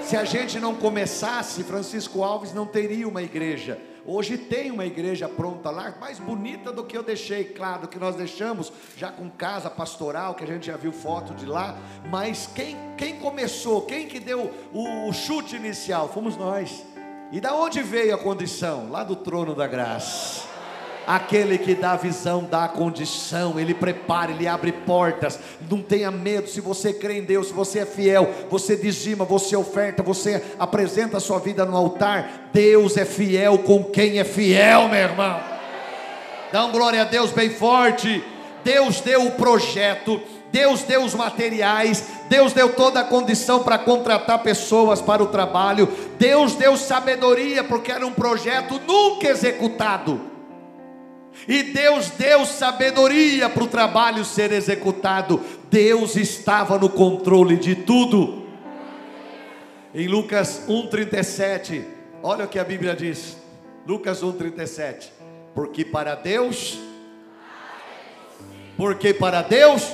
Se 0.02 0.18
a 0.18 0.26
gente 0.26 0.60
não 0.60 0.76
começasse, 0.76 1.64
Francisco 1.64 2.24
Alves 2.24 2.54
não 2.54 2.66
teria 2.66 3.08
uma 3.08 3.22
igreja. 3.22 3.80
Hoje 4.06 4.38
tem 4.38 4.70
uma 4.70 4.86
igreja 4.86 5.30
pronta 5.30 5.70
lá, 5.70 5.96
mais 5.98 6.20
bonita 6.20 6.74
do 6.74 6.84
que 6.84 6.98
eu 6.98 7.04
deixei, 7.04 7.46
claro, 7.46 7.88
que 7.88 7.98
nós 7.98 8.16
deixamos, 8.16 8.72
já 8.98 9.10
com 9.10 9.30
casa 9.30 9.70
pastoral, 9.70 10.36
que 10.36 10.44
a 10.44 10.48
gente 10.48 10.68
já 10.68 10.76
viu 10.76 10.92
foto 10.92 11.34
de 11.34 11.46
lá, 11.46 11.78
mas 12.10 12.50
quem, 12.54 12.76
quem 12.98 13.18
começou, 13.18 13.84
quem 13.84 14.08
que 14.08 14.20
deu 14.20 14.52
o, 14.74 15.08
o 15.08 15.14
chute 15.14 15.56
inicial? 15.56 16.10
Fomos 16.10 16.36
nós. 16.36 16.86
E 17.32 17.40
da 17.40 17.56
onde 17.56 17.82
veio 17.82 18.14
a 18.14 18.18
condição? 18.18 18.92
Lá 18.92 19.04
do 19.04 19.16
trono 19.16 19.56
da 19.56 19.68
graça. 19.68 20.53
Aquele 21.06 21.58
que 21.58 21.76
dá 21.76 21.96
visão, 21.96 22.48
dá 22.50 22.68
condição, 22.68 23.60
Ele 23.60 23.74
prepara, 23.74 24.32
Ele 24.32 24.48
abre 24.48 24.72
portas. 24.72 25.40
Não 25.70 25.82
tenha 25.82 26.10
medo, 26.10 26.50
se 26.50 26.62
você 26.62 26.94
crê 26.94 27.18
em 27.18 27.24
Deus, 27.24 27.48
se 27.48 27.54
você 27.54 27.80
é 27.80 27.86
fiel, 27.86 28.30
você 28.50 28.76
dizima, 28.76 29.26
você 29.26 29.56
oferta, 29.56 30.02
você 30.02 30.42
apresenta 30.58 31.18
a 31.18 31.20
sua 31.20 31.40
vida 31.40 31.66
no 31.66 31.76
altar. 31.76 32.50
Deus 32.54 32.96
é 32.96 33.06
fiel 33.06 33.60
com 33.60 33.84
quem 33.84 34.20
é 34.20 34.24
fiel, 34.24 34.88
meu 34.88 35.00
irmão. 35.00 35.40
Dá 36.52 36.66
um 36.66 36.72
glória 36.72 37.02
a 37.02 37.06
Deus 37.06 37.32
bem 37.32 37.50
forte. 37.50 38.24
Deus 38.64 39.02
deu 39.02 39.28
o 39.28 39.32
projeto, 39.32 40.22
Deus 40.52 40.84
deu 40.84 41.04
os 41.04 41.14
materiais, 41.14 42.04
Deus 42.30 42.54
deu 42.54 42.74
toda 42.74 43.02
a 43.02 43.04
condição 43.04 43.62
para 43.62 43.78
contratar 43.78 44.42
pessoas 44.42 45.02
para 45.02 45.22
o 45.22 45.28
trabalho, 45.28 45.92
Deus 46.18 46.56
deu 46.56 46.78
sabedoria, 46.78 47.64
porque 47.64 47.92
era 47.92 48.08
um 48.08 48.14
projeto 48.14 48.80
nunca 48.88 49.28
executado. 49.28 50.33
E 51.48 51.64
Deus 51.64 52.10
deu 52.12 52.46
sabedoria 52.46 53.50
para 53.50 53.64
o 53.64 53.68
trabalho 53.68 54.24
ser 54.24 54.52
executado. 54.52 55.42
Deus 55.70 56.16
estava 56.16 56.78
no 56.78 56.90
controle 56.90 57.58
de 57.58 57.76
tudo. 57.76 58.44
Em 59.94 60.08
Lucas 60.08 60.64
1,37, 60.68 61.84
olha 62.22 62.46
o 62.46 62.48
que 62.48 62.58
a 62.58 62.64
Bíblia 62.64 62.96
diz. 62.96 63.38
Lucas 63.86 64.24
1,37. 64.24 65.10
Porque 65.54 65.84
para 65.86 66.16
Deus, 66.16 66.80
porque 68.76 69.14
para 69.14 69.42
Deus, 69.44 69.92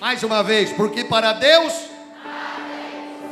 mais 0.00 0.22
uma 0.22 0.42
vez, 0.42 0.70
porque 0.72 1.04
para 1.04 1.32
Deus, 1.32 1.72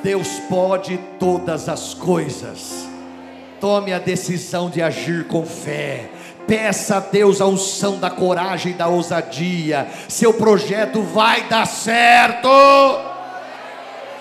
Deus 0.03 0.29
pode 0.49 0.99
todas 1.19 1.69
as 1.69 1.93
coisas. 1.93 2.89
Tome 3.61 3.93
a 3.93 3.99
decisão 3.99 4.71
de 4.71 4.81
agir 4.81 5.27
com 5.27 5.45
fé 5.45 6.14
Peça 6.47 6.97
a 6.97 7.01
Deus 7.01 7.41
a 7.41 7.47
unção 7.47 7.99
da 7.99 8.11
coragem 8.11 8.73
e 8.73 8.75
da 8.75 8.87
ousadia. 8.87 9.89
Seu 10.09 10.35
projeto 10.35 11.03
vai 11.03 11.49
dar 11.49 11.67
certo. 11.67 12.49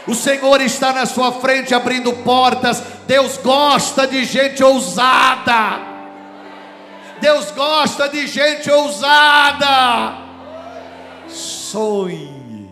O 0.08 0.14
Senhor 0.14 0.62
está 0.62 0.94
na 0.94 1.06
sua 1.06 1.32
frente 1.34 1.74
abrindo 1.74 2.14
portas. 2.24 2.82
Deus 3.06 3.38
gosta 3.38 4.08
de 4.08 4.24
gente 4.24 4.64
ousada. 4.64 5.94
Deus 7.20 7.52
gosta 7.52 8.08
de 8.10 8.28
gente 8.28 8.70
ousada. 8.70 10.18
Sonhe. 11.28 12.70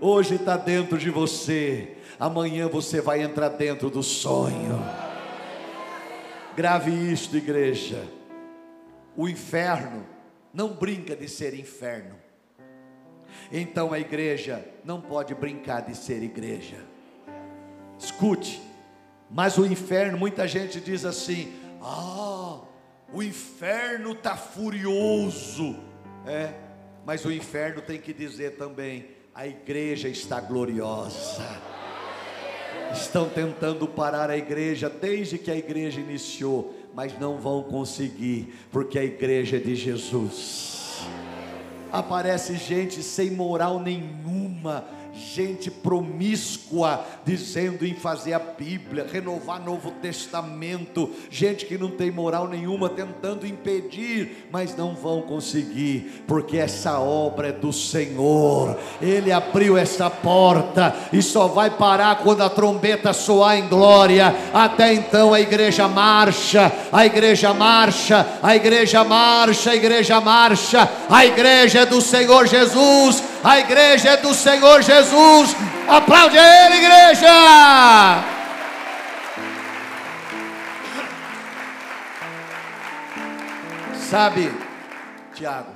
Hoje 0.00 0.34
está 0.34 0.56
dentro 0.56 0.98
de 0.98 1.10
você. 1.10 1.96
Amanhã 2.20 2.68
você 2.68 3.00
vai 3.00 3.22
entrar 3.22 3.48
dentro 3.48 3.88
do 3.90 4.02
sonho. 4.02 4.82
Grave 6.54 6.90
isto, 6.90 7.36
igreja. 7.36 8.04
O 9.16 9.28
inferno 9.28 10.06
não 10.52 10.74
brinca 10.74 11.14
de 11.14 11.28
ser 11.28 11.54
inferno. 11.54 12.16
Então 13.50 13.92
a 13.92 13.98
igreja 13.98 14.64
não 14.84 15.00
pode 15.00 15.34
brincar 15.34 15.80
de 15.80 15.96
ser 15.96 16.22
igreja. 16.22 16.76
Escute, 17.98 18.60
mas 19.30 19.58
o 19.58 19.66
inferno, 19.66 20.18
muita 20.18 20.46
gente 20.46 20.80
diz 20.80 21.04
assim: 21.04 21.52
ah, 21.82 22.60
o 23.12 23.22
inferno 23.22 24.12
está 24.12 24.36
furioso. 24.36 25.76
É, 26.26 26.52
mas 27.04 27.24
o 27.24 27.32
inferno 27.32 27.82
tem 27.82 28.00
que 28.00 28.12
dizer 28.12 28.56
também: 28.56 29.08
a 29.34 29.46
igreja 29.46 30.08
está 30.08 30.40
gloriosa. 30.40 31.44
Estão 32.92 33.28
tentando 33.28 33.88
parar 33.88 34.30
a 34.30 34.36
igreja 34.36 34.88
desde 34.88 35.36
que 35.36 35.50
a 35.50 35.56
igreja 35.56 36.00
iniciou 36.00 36.74
mas 36.94 37.18
não 37.18 37.38
vão 37.38 37.62
conseguir, 37.62 38.54
porque 38.70 38.98
a 38.98 39.04
igreja 39.04 39.56
é 39.56 39.60
de 39.60 39.74
Jesus. 39.74 41.00
Aparece 41.92 42.56
gente 42.56 43.02
sem 43.02 43.30
moral 43.30 43.80
nenhuma, 43.80 44.84
gente 45.14 45.70
promíscua, 45.70 47.04
dizendo 47.24 47.86
em 47.86 47.94
fazer 47.94 48.32
a 48.32 48.38
Bíblia, 48.38 49.06
renovar 49.10 49.64
Novo 49.64 49.90
Testamento, 49.92 51.10
gente 51.30 51.66
que 51.66 51.78
não 51.78 51.90
tem 51.90 52.10
moral 52.10 52.48
nenhuma, 52.48 52.88
tentando 52.88 53.46
impedir, 53.46 54.48
mas 54.50 54.76
não 54.76 54.94
vão 54.94 55.22
conseguir, 55.22 56.24
porque 56.26 56.56
essa 56.56 56.98
obra 56.98 57.48
é 57.48 57.52
do 57.52 57.72
Senhor, 57.72 58.78
Ele 59.00 59.30
abriu 59.30 59.78
essa 59.78 60.10
porta 60.10 60.94
e 61.12 61.22
só 61.22 61.46
vai 61.46 61.70
parar 61.70 62.18
quando 62.18 62.42
a 62.42 62.50
trombeta 62.50 63.12
soar 63.12 63.58
em 63.58 63.68
glória. 63.68 64.34
Até 64.52 64.94
então 64.94 65.32
a 65.32 65.40
igreja 65.40 65.86
marcha, 65.88 66.72
a 66.92 67.06
igreja 67.06 67.54
marcha, 67.54 68.26
a 68.42 68.56
igreja 68.56 69.04
marcha, 69.04 69.70
a 69.70 69.76
igreja 69.76 70.20
marcha, 70.20 70.90
a 71.08 71.24
igreja 71.24 71.80
é 71.80 71.86
do 71.86 72.00
Senhor 72.00 72.46
Jesus, 72.46 73.22
a 73.44 73.58
igreja 73.58 74.10
é 74.10 74.16
do 74.16 74.32
Senhor 74.32 74.82
Jesus. 74.82 75.54
Aplaude 75.86 76.36
ele, 76.36 76.76
igreja. 76.76 77.28
Sabe, 84.08 84.50
Tiago, 85.34 85.72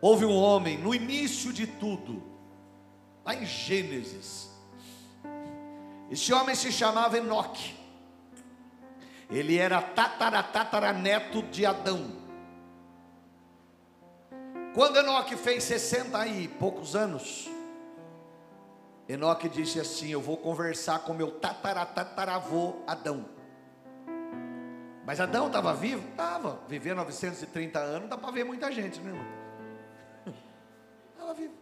houve 0.00 0.24
um 0.24 0.34
homem 0.34 0.78
no 0.78 0.94
início 0.94 1.52
de 1.52 1.66
tudo, 1.66 2.22
lá 3.24 3.34
em 3.34 3.44
Gênesis. 3.44 4.48
Esse 6.10 6.32
homem 6.32 6.54
se 6.54 6.72
chamava 6.72 7.18
Enoque. 7.18 7.74
Ele 9.30 9.58
era 9.58 9.82
tataratataraneto 9.82 11.42
de 11.44 11.66
Adão. 11.66 12.21
Quando 14.74 14.96
Enoque 14.96 15.36
fez 15.36 15.64
60 15.64 16.26
e 16.28 16.48
poucos 16.48 16.96
anos, 16.96 17.50
Enoque 19.06 19.48
disse 19.48 19.78
assim: 19.78 20.08
Eu 20.08 20.20
vou 20.20 20.38
conversar 20.38 21.00
com 21.00 21.12
meu 21.12 21.30
tataratataravô 21.30 22.76
Adão. 22.86 23.26
Mas 25.04 25.20
Adão 25.20 25.48
estava 25.48 25.74
vivo? 25.74 26.08
Estava. 26.08 26.58
Viver 26.68 26.94
930 26.94 27.78
anos, 27.78 28.08
dá 28.08 28.16
para 28.16 28.30
ver 28.30 28.44
muita 28.44 28.72
gente, 28.72 28.98
né, 29.00 29.10
irmão? 29.10 29.26
Estava 31.12 31.34
vivo. 31.34 31.54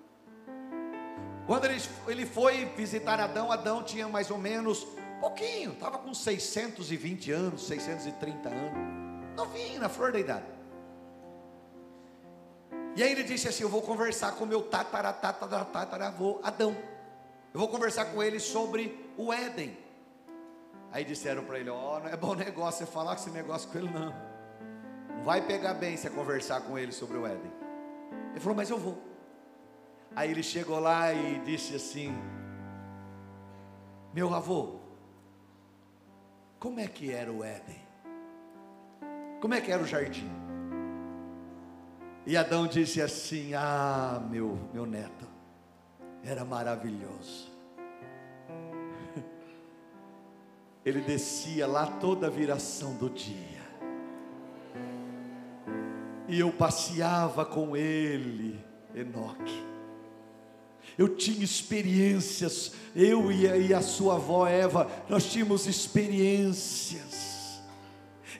Quando 1.46 1.64
ele, 1.64 1.82
ele 2.06 2.26
foi 2.26 2.66
visitar 2.76 3.18
Adão, 3.18 3.50
Adão 3.50 3.82
tinha 3.82 4.06
mais 4.08 4.30
ou 4.30 4.38
menos 4.38 4.86
pouquinho, 5.20 5.72
estava 5.72 5.98
com 5.98 6.14
620 6.14 7.32
anos, 7.32 7.66
630 7.66 8.48
anos. 8.48 9.36
Novinho, 9.36 9.80
na 9.80 9.88
flor 9.88 10.12
da 10.12 10.20
idade. 10.20 10.59
E 12.96 13.02
aí 13.02 13.12
ele 13.12 13.22
disse 13.22 13.48
assim: 13.48 13.62
Eu 13.62 13.68
vou 13.68 13.82
conversar 13.82 14.32
com 14.32 14.44
meu 14.46 14.62
tataravô 14.62 16.40
Adão. 16.42 16.76
Eu 17.52 17.60
vou 17.60 17.68
conversar 17.68 18.06
com 18.06 18.22
ele 18.22 18.38
sobre 18.38 19.12
o 19.16 19.32
Éden. 19.32 19.76
Aí 20.92 21.04
disseram 21.04 21.44
para 21.44 21.58
ele: 21.58 21.70
Ó, 21.70 21.96
oh, 21.96 22.00
não 22.00 22.08
é 22.08 22.16
bom 22.16 22.34
negócio 22.36 22.84
você 22.84 22.92
falar 22.92 23.14
esse 23.14 23.30
negócio 23.30 23.68
com 23.70 23.78
ele, 23.78 23.90
não. 23.90 24.14
Não 25.16 25.22
vai 25.24 25.42
pegar 25.42 25.74
bem 25.74 25.96
você 25.96 26.10
conversar 26.10 26.62
com 26.62 26.78
ele 26.78 26.92
sobre 26.92 27.16
o 27.16 27.26
Éden. 27.26 27.52
Ele 28.30 28.40
falou: 28.40 28.56
Mas 28.56 28.70
eu 28.70 28.78
vou. 28.78 28.98
Aí 30.14 30.30
ele 30.30 30.42
chegou 30.42 30.78
lá 30.78 31.12
e 31.12 31.38
disse 31.40 31.76
assim: 31.76 32.12
Meu 34.12 34.34
avô, 34.34 34.80
como 36.58 36.80
é 36.80 36.88
que 36.88 37.12
era 37.12 37.30
o 37.32 37.44
Éden? 37.44 37.80
Como 39.40 39.54
é 39.54 39.60
que 39.60 39.72
era 39.72 39.82
o 39.82 39.86
jardim? 39.86 40.30
E 42.26 42.36
Adão 42.36 42.66
disse 42.66 43.00
assim: 43.00 43.54
Ah, 43.54 44.22
meu, 44.30 44.58
meu 44.72 44.86
neto, 44.86 45.26
era 46.22 46.44
maravilhoso. 46.44 47.50
Ele 50.84 51.00
descia 51.00 51.66
lá 51.66 51.86
toda 51.86 52.26
a 52.26 52.30
viração 52.30 52.94
do 52.94 53.10
dia. 53.10 53.60
E 56.28 56.38
eu 56.38 56.52
passeava 56.52 57.44
com 57.44 57.76
ele, 57.76 58.64
Enoque 58.94 59.70
eu 61.00 61.08
tinha 61.16 61.42
experiências, 61.42 62.72
eu 62.94 63.32
e 63.32 63.48
a, 63.48 63.56
e 63.56 63.72
a 63.72 63.80
sua 63.80 64.16
avó 64.16 64.46
Eva, 64.46 64.86
nós 65.08 65.24
tínhamos 65.24 65.66
experiências. 65.66 67.29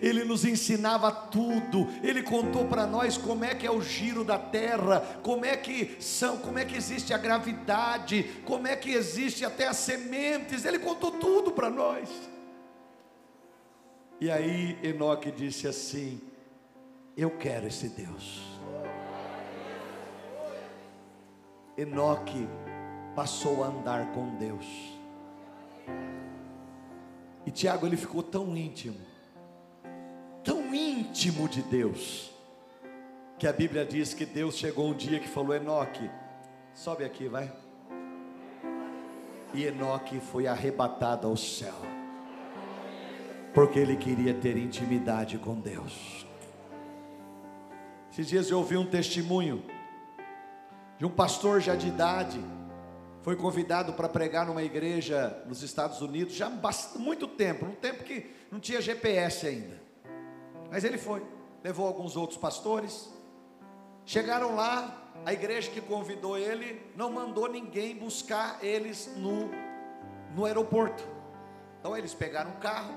Ele 0.01 0.25
nos 0.25 0.45
ensinava 0.45 1.11
tudo. 1.11 1.89
Ele 2.03 2.23
contou 2.23 2.67
para 2.67 2.87
nós 2.87 3.17
como 3.17 3.45
é 3.45 3.55
que 3.55 3.67
é 3.67 3.71
o 3.71 3.83
giro 3.83 4.25
da 4.25 4.39
terra, 4.39 5.01
como 5.23 5.45
é 5.45 5.57
que 5.57 5.97
são, 6.01 6.39
como 6.39 6.59
é 6.59 6.65
que 6.65 6.77
existe 6.77 7.13
a 7.13 7.19
gravidade, 7.19 8.25
como 8.45 8.67
é 8.67 8.77
que 8.77 8.91
existe 8.91 9.45
até 9.45 9.69
as 9.69 9.77
sementes. 9.77 10.65
Ele 10.65 10.79
contou 10.79 11.13
tudo 11.13 11.53
para 11.53 11.69
nós. 11.69 12.09
E 14.21 14.31
aí 14.31 14.79
Enoque 14.83 15.31
disse 15.31 15.67
assim: 15.67 16.21
Eu 17.17 17.31
quero 17.31 17.67
esse 17.67 17.89
Deus. 17.89 18.43
Enoque 21.77 22.47
passou 23.15 23.65
a 23.65 23.69
andar 23.69 24.13
com 24.13 24.37
Deus. 24.37 24.67
E 27.47 27.51
Tiago 27.51 27.87
ele 27.87 27.97
ficou 27.97 28.23
tão 28.23 28.55
íntimo, 28.57 28.99
tão 30.45 30.75
íntimo 30.75 31.49
de 31.49 31.63
Deus, 31.63 32.31
que 33.39 33.47
a 33.47 33.53
Bíblia 33.53 33.85
diz 33.85 34.13
que 34.15 34.27
Deus 34.27 34.57
chegou 34.57 34.89
um 34.89 34.95
dia 34.95 35.19
que 35.19 35.29
falou: 35.29 35.55
Enoque, 35.55 36.11
sobe 36.75 37.05
aqui, 37.05 37.29
vai. 37.29 37.51
E 39.53 39.65
Enoque 39.65 40.21
foi 40.21 40.47
arrebatado 40.47 41.27
ao 41.27 41.37
céu, 41.37 41.75
porque 43.53 43.79
ele 43.79 43.97
queria 43.97 44.35
ter 44.35 44.57
intimidade 44.57 45.39
com 45.39 45.59
Deus. 45.59 46.27
Esses 48.13 48.29
dias 48.29 48.51
eu 48.51 48.59
ouvi 48.59 48.77
um 48.77 48.87
testemunho 48.87 49.63
de 50.99 51.07
um 51.07 51.11
pastor 51.11 51.61
já 51.61 51.75
de 51.75 51.89
idade, 51.89 52.41
foi 53.23 53.37
convidado 53.37 53.93
para 53.95 54.09
pregar 54.09 54.47
numa 54.47 54.63
igreja 54.63 55.43
nos 55.47 55.63
Estados 55.63 56.01
Unidos, 56.01 56.35
já 56.35 56.47
há 56.47 56.99
muito 56.99 57.27
tempo, 57.27 57.65
um 57.65 57.75
tempo 57.75 58.05
que 58.05 58.31
não 58.51 58.61
tinha 58.61 58.81
GPS 58.81 59.47
ainda. 59.47 59.90
Mas 60.71 60.85
ele 60.85 60.97
foi, 60.97 61.23
levou 61.63 61.87
alguns 61.87 62.17
outros 62.17 62.39
pastores. 62.39 63.13
Chegaram 64.05 64.55
lá, 64.55 65.13
a 65.25 65.33
igreja 65.33 65.71
que 65.71 65.81
convidou 65.81 66.39
ele 66.39 66.81
não 66.97 67.11
mandou 67.11 67.49
ninguém 67.49 67.97
buscar 67.97 68.63
eles 68.63 69.13
no, 69.17 69.51
no 70.35 70.45
aeroporto. 70.45 71.03
Então 71.79 71.97
eles 71.97 72.15
pegaram 72.15 72.51
um 72.53 72.61
carro 72.61 72.95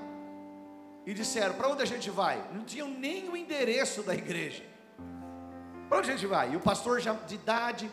e 1.04 1.12
disseram: 1.12 1.54
Para 1.54 1.68
onde 1.68 1.82
a 1.82 1.86
gente 1.86 2.10
vai? 2.10 2.48
Não 2.52 2.64
tinham 2.64 2.88
nem 2.88 3.28
o 3.28 3.36
endereço 3.36 4.02
da 4.02 4.14
igreja. 4.14 4.64
Para 5.88 5.98
onde 5.98 6.10
a 6.10 6.16
gente 6.16 6.26
vai? 6.26 6.52
E 6.52 6.56
o 6.56 6.60
pastor 6.60 7.00
já 7.00 7.12
de 7.12 7.34
idade, 7.34 7.90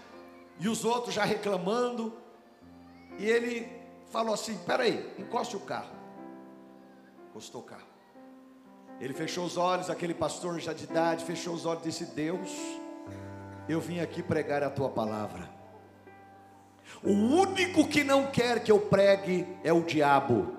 e 0.59 0.69
os 0.69 0.86
outros 0.86 1.13
já 1.13 1.23
reclamando. 1.23 2.17
E 3.17 3.25
ele 3.25 3.67
falou 4.11 4.34
assim: 4.34 4.57
peraí, 4.59 5.13
encoste 5.17 5.55
o 5.55 5.59
carro. 5.59 5.95
Encostou 7.29 7.61
o 7.61 7.63
carro. 7.63 7.91
Ele 9.02 9.14
fechou 9.14 9.43
os 9.43 9.58
olhos, 9.58 9.89
aquele 9.89 10.14
pastor 10.14 10.60
já 10.60 10.72
de 10.72 10.86
idade, 10.86 11.26
fechou 11.26 11.54
os 11.54 11.66
olhos 11.66 11.84
e 11.84 11.89
disse: 11.89 12.06
Deus, 12.06 12.49
eu 13.68 13.82
vim 13.82 13.99
aqui 13.99 14.24
pregar 14.24 14.64
a 14.64 14.70
tua 14.70 14.89
palavra. 14.89 15.49
O 17.04 17.12
único 17.12 17.88
que 17.88 18.04
não 18.04 18.28
quer 18.28 18.64
que 18.64 18.72
eu 18.72 18.80
pregue 18.80 19.45
é 19.64 19.74
o 19.74 19.82
diabo. 19.82 20.56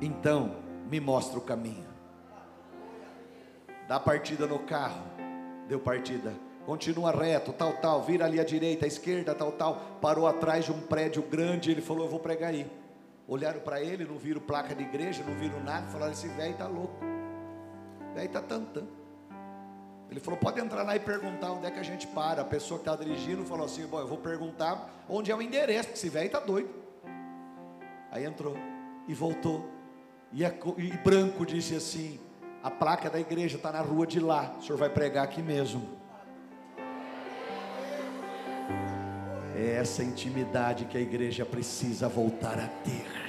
Então, 0.00 0.56
me 0.88 1.00
mostra 1.00 1.38
o 1.38 1.42
caminho. 1.42 1.90
Dá 3.86 3.98
partida 3.98 4.46
no 4.46 4.60
carro 4.60 5.10
deu 5.70 5.78
partida. 5.78 6.34
Continua 6.66 7.12
reto, 7.12 7.52
tal, 7.52 7.72
tal, 7.74 8.02
vira 8.02 8.26
ali 8.26 8.38
à 8.38 8.44
direita, 8.44 8.84
à 8.84 8.88
esquerda, 8.88 9.34
tal, 9.34 9.52
tal. 9.52 9.76
Parou 10.00 10.26
atrás 10.26 10.64
de 10.64 10.72
um 10.72 10.80
prédio 10.80 11.22
grande, 11.22 11.70
ele 11.70 11.80
falou: 11.80 12.04
Eu 12.04 12.10
vou 12.10 12.20
pregar 12.20 12.50
aí. 12.50 12.66
Olharam 13.26 13.60
para 13.60 13.80
ele, 13.80 14.04
não 14.04 14.18
viram 14.18 14.40
placa 14.40 14.74
de 14.74 14.82
igreja, 14.82 15.22
não 15.26 15.34
viram 15.36 15.62
nada, 15.62 15.86
falaram: 15.86 16.12
Esse 16.12 16.28
velho 16.28 16.52
está 16.52 16.66
louco. 16.66 16.98
Velho 18.14 18.26
está 18.26 18.40
tantão. 18.40 18.86
Ele 20.10 20.20
falou: 20.20 20.38
Pode 20.38 20.60
entrar 20.60 20.82
lá 20.82 20.96
e 20.96 21.00
perguntar 21.00 21.52
onde 21.52 21.66
é 21.66 21.70
que 21.70 21.78
a 21.78 21.82
gente 21.82 22.06
para. 22.08 22.42
A 22.42 22.44
pessoa 22.44 22.80
que 22.80 22.88
está 22.88 23.02
dirigindo 23.02 23.44
falou 23.44 23.66
assim: 23.66 23.86
Bom, 23.86 24.00
eu 24.00 24.06
vou 24.06 24.18
perguntar 24.18 25.04
onde 25.08 25.30
é 25.30 25.36
o 25.36 25.40
endereço, 25.40 25.88
porque 25.88 25.98
esse 25.98 26.08
velho 26.08 26.26
está 26.26 26.40
doido. 26.40 26.70
Aí 28.10 28.24
entrou 28.24 28.56
e 29.06 29.14
voltou. 29.14 29.68
E, 30.32 30.44
a, 30.44 30.52
e 30.78 30.96
branco 30.98 31.46
disse 31.46 31.74
assim: 31.74 32.18
a 32.62 32.70
placa 32.70 33.08
da 33.08 33.18
igreja 33.18 33.56
está 33.56 33.72
na 33.72 33.80
rua 33.80 34.06
de 34.06 34.20
lá. 34.20 34.54
O 34.58 34.62
senhor 34.62 34.78
vai 34.78 34.90
pregar 34.90 35.24
aqui 35.24 35.42
mesmo. 35.42 35.98
É 39.56 39.76
essa 39.76 40.02
intimidade 40.02 40.86
que 40.86 40.96
a 40.96 41.00
igreja 41.00 41.44
precisa 41.44 42.08
voltar 42.08 42.58
a 42.58 42.66
ter. 42.66 43.19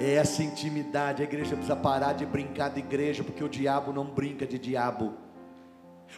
É 0.00 0.14
essa 0.14 0.42
intimidade, 0.42 1.22
a 1.22 1.24
igreja 1.24 1.56
precisa 1.56 1.74
parar 1.74 2.12
de 2.12 2.24
brincar 2.24 2.70
de 2.70 2.80
igreja, 2.80 3.24
porque 3.24 3.42
o 3.42 3.48
diabo 3.48 3.92
não 3.92 4.04
brinca 4.04 4.46
de 4.46 4.58
diabo. 4.58 5.14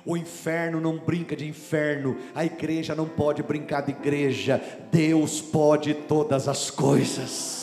O 0.05 0.17
inferno 0.17 0.81
não 0.81 0.99
brinca 0.99 1.35
de 1.35 1.49
inferno, 1.49 2.17
a 2.35 2.45
igreja 2.45 2.95
não 2.95 3.09
pode 3.09 3.43
brincar 3.43 3.81
de 3.81 3.91
igreja. 3.91 4.63
Deus 4.93 5.41
pode 5.41 5.95
todas 5.95 6.47
as 6.47 6.71
coisas 6.71 7.61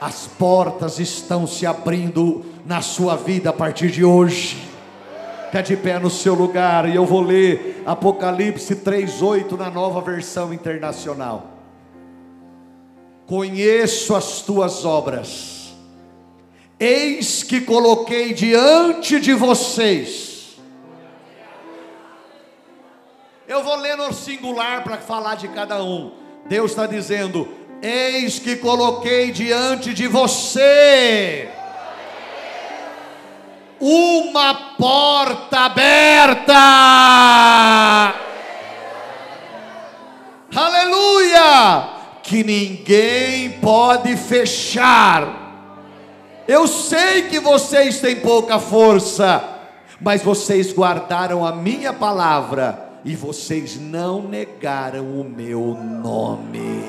as 0.00 0.26
portas 0.26 0.98
estão 0.98 1.46
se 1.46 1.66
abrindo 1.66 2.44
na 2.64 2.82
sua 2.82 3.16
vida 3.16 3.50
a 3.50 3.52
partir 3.52 3.90
de 3.90 4.04
hoje. 4.04 4.56
Fica 5.46 5.62
de 5.62 5.76
pé 5.76 5.98
no 5.98 6.10
seu 6.10 6.34
lugar 6.34 6.88
e 6.88 6.94
eu 6.94 7.06
vou 7.06 7.22
ler 7.22 7.82
Apocalipse 7.86 8.76
3:8 8.76 9.56
na 9.56 9.70
nova 9.70 10.00
versão 10.00 10.52
internacional. 10.52 11.55
Conheço 13.26 14.14
as 14.14 14.42
tuas 14.42 14.84
obras. 14.84 15.74
Eis 16.78 17.42
que 17.42 17.60
coloquei 17.60 18.32
diante 18.32 19.18
de 19.18 19.32
vocês. 19.34 20.56
Eu 23.48 23.62
vou 23.62 23.76
ler 23.76 23.96
no 23.96 24.12
singular 24.12 24.84
para 24.84 24.98
falar 24.98 25.36
de 25.36 25.48
cada 25.48 25.82
um. 25.82 26.12
Deus 26.46 26.72
está 26.72 26.86
dizendo: 26.86 27.48
Eis 27.82 28.38
que 28.38 28.56
coloquei 28.56 29.30
diante 29.32 29.92
de 29.94 30.06
você 30.06 31.48
uma 33.80 34.74
porta 34.76 35.60
aberta. 35.60 36.54
Aleluia! 40.54 41.95
Que 42.26 42.42
ninguém 42.42 43.60
pode 43.60 44.16
fechar. 44.16 45.44
Eu 46.48 46.66
sei 46.66 47.22
que 47.22 47.38
vocês 47.38 48.00
têm 48.00 48.16
pouca 48.16 48.58
força, 48.58 49.42
mas 50.00 50.22
vocês 50.22 50.72
guardaram 50.72 51.46
a 51.46 51.52
minha 51.52 51.92
palavra 51.92 53.00
e 53.04 53.14
vocês 53.14 53.80
não 53.80 54.22
negaram 54.22 55.04
o 55.04 55.22
meu 55.22 55.74
nome. 55.74 56.84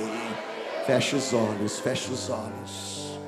Feche 0.88 1.16
os 1.16 1.32
olhos, 1.32 1.80
feche 1.80 2.12
os 2.12 2.30
olhos. 2.32 3.20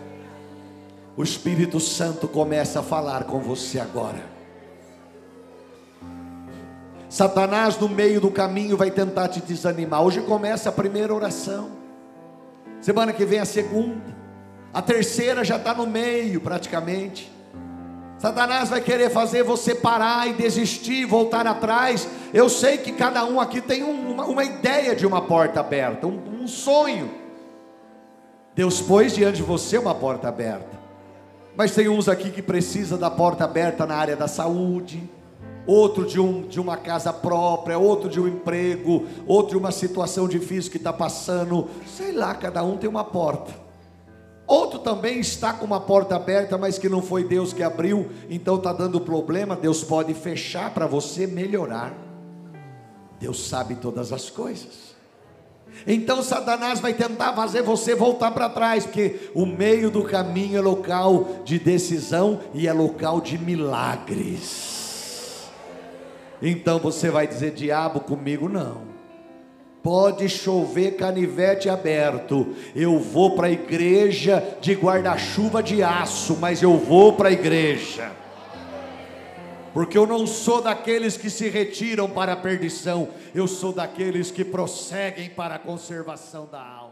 O 1.15 1.21
Espírito 1.21 1.79
Santo 1.79 2.27
começa 2.27 2.79
a 2.79 2.83
falar 2.83 3.25
com 3.25 3.39
você 3.39 3.79
agora. 3.79 4.23
Satanás 7.07 7.77
no 7.77 7.89
meio 7.89 8.21
do 8.21 8.31
caminho 8.31 8.77
vai 8.77 8.89
tentar 8.89 9.27
te 9.27 9.41
desanimar. 9.41 10.01
Hoje 10.01 10.21
começa 10.21 10.69
a 10.69 10.71
primeira 10.71 11.13
oração. 11.13 11.69
Semana 12.81 13.13
que 13.13 13.25
vem 13.25 13.39
a 13.39 13.45
segunda. 13.45 14.17
A 14.73 14.81
terceira 14.81 15.43
já 15.43 15.57
está 15.57 15.73
no 15.73 15.87
meio 15.87 16.39
praticamente. 16.39 17.31
Satanás 18.17 18.69
vai 18.69 18.81
querer 18.81 19.09
fazer 19.09 19.43
você 19.43 19.73
parar 19.73 20.27
e 20.27 20.33
desistir, 20.33 21.05
voltar 21.05 21.47
atrás. 21.47 22.07
Eu 22.33 22.49
sei 22.49 22.77
que 22.77 22.91
cada 22.91 23.25
um 23.25 23.39
aqui 23.39 23.61
tem 23.61 23.81
uma, 23.81 24.25
uma 24.25 24.43
ideia 24.43 24.95
de 24.95 25.07
uma 25.07 25.21
porta 25.21 25.61
aberta, 25.61 26.05
um, 26.05 26.41
um 26.41 26.47
sonho. 26.47 27.09
Deus 28.53 28.81
pôs 28.81 29.15
diante 29.15 29.37
de 29.37 29.43
você 29.43 29.77
uma 29.77 29.95
porta 29.95 30.27
aberta. 30.27 30.77
Mas 31.55 31.73
tem 31.73 31.87
uns 31.87 32.09
aqui 32.09 32.29
que 32.29 32.41
precisa 32.41 32.97
da 32.97 33.09
porta 33.09 33.45
aberta 33.45 33.85
na 33.85 33.95
área 33.95 34.17
da 34.17 34.27
saúde, 34.27 35.09
outro 35.69 36.05
de, 36.05 36.19
um, 36.19 36.41
de 36.41 36.59
uma 36.59 36.75
casa 36.75 37.13
própria, 37.13 37.77
outro 37.77 38.09
de 38.09 38.19
um 38.19 38.27
emprego, 38.27 39.05
outro 39.27 39.51
de 39.51 39.57
uma 39.57 39.71
situação 39.71 40.27
difícil 40.27 40.71
que 40.71 40.77
está 40.77 40.91
passando. 40.91 41.67
Sei 41.85 42.11
lá, 42.11 42.33
cada 42.33 42.63
um 42.63 42.75
tem 42.75 42.89
uma 42.89 43.03
porta. 43.03 43.53
Outro 44.47 44.79
também 44.79 45.19
está 45.19 45.53
com 45.53 45.63
uma 45.63 45.79
porta 45.79 46.15
aberta, 46.15 46.57
mas 46.57 46.79
que 46.79 46.89
não 46.89 47.03
foi 47.03 47.23
Deus 47.23 47.53
que 47.53 47.61
abriu, 47.61 48.09
então 48.31 48.55
está 48.55 48.73
dando 48.73 48.99
problema. 48.99 49.55
Deus 49.55 49.83
pode 49.83 50.11
fechar 50.15 50.73
para 50.73 50.87
você 50.87 51.27
melhorar. 51.27 51.93
Deus 53.19 53.47
sabe 53.47 53.75
todas 53.75 54.11
as 54.11 54.27
coisas. 54.27 54.89
Então 55.85 56.23
Satanás 56.23 56.79
vai 56.79 56.93
tentar 56.93 57.33
fazer 57.33 57.61
você 57.61 57.93
voltar 57.93 58.31
para 58.31 58.49
trás, 58.49 58.85
porque 58.87 59.29
o 59.35 59.45
meio 59.45 59.91
do 59.91 60.03
caminho 60.03 60.57
é 60.57 60.61
local 60.61 61.27
de 61.45 61.59
decisão 61.59 62.39
e 62.55 62.67
é 62.67 62.73
local 62.73 63.21
de 63.21 63.37
milagres. 63.37 64.78
Então 66.41 66.79
você 66.79 67.09
vai 67.09 67.27
dizer: 67.27 67.51
diabo, 67.51 67.99
comigo 67.99 68.47
não. 68.47 68.89
Pode 69.81 70.27
chover 70.27 70.97
canivete 70.97 71.69
aberto, 71.69 72.53
eu 72.75 72.99
vou 72.99 73.35
para 73.35 73.47
a 73.47 73.51
igreja 73.51 74.57
de 74.59 74.73
guarda-chuva 74.73 75.63
de 75.63 75.81
aço, 75.81 76.35
mas 76.35 76.61
eu 76.61 76.75
vou 76.75 77.13
para 77.13 77.29
a 77.29 77.31
igreja 77.31 78.11
porque 79.73 79.97
eu 79.97 80.05
não 80.05 80.25
sou 80.25 80.61
daqueles 80.61 81.15
que 81.15 81.29
se 81.29 81.47
retiram 81.47 82.09
para 82.09 82.33
a 82.33 82.35
perdição, 82.35 83.09
eu 83.33 83.47
sou 83.47 83.71
daqueles 83.71 84.31
que 84.31 84.43
prosseguem 84.43 85.29
para 85.29 85.55
a 85.55 85.59
conservação 85.59 86.47
da 86.51 86.61
alma. 86.61 86.88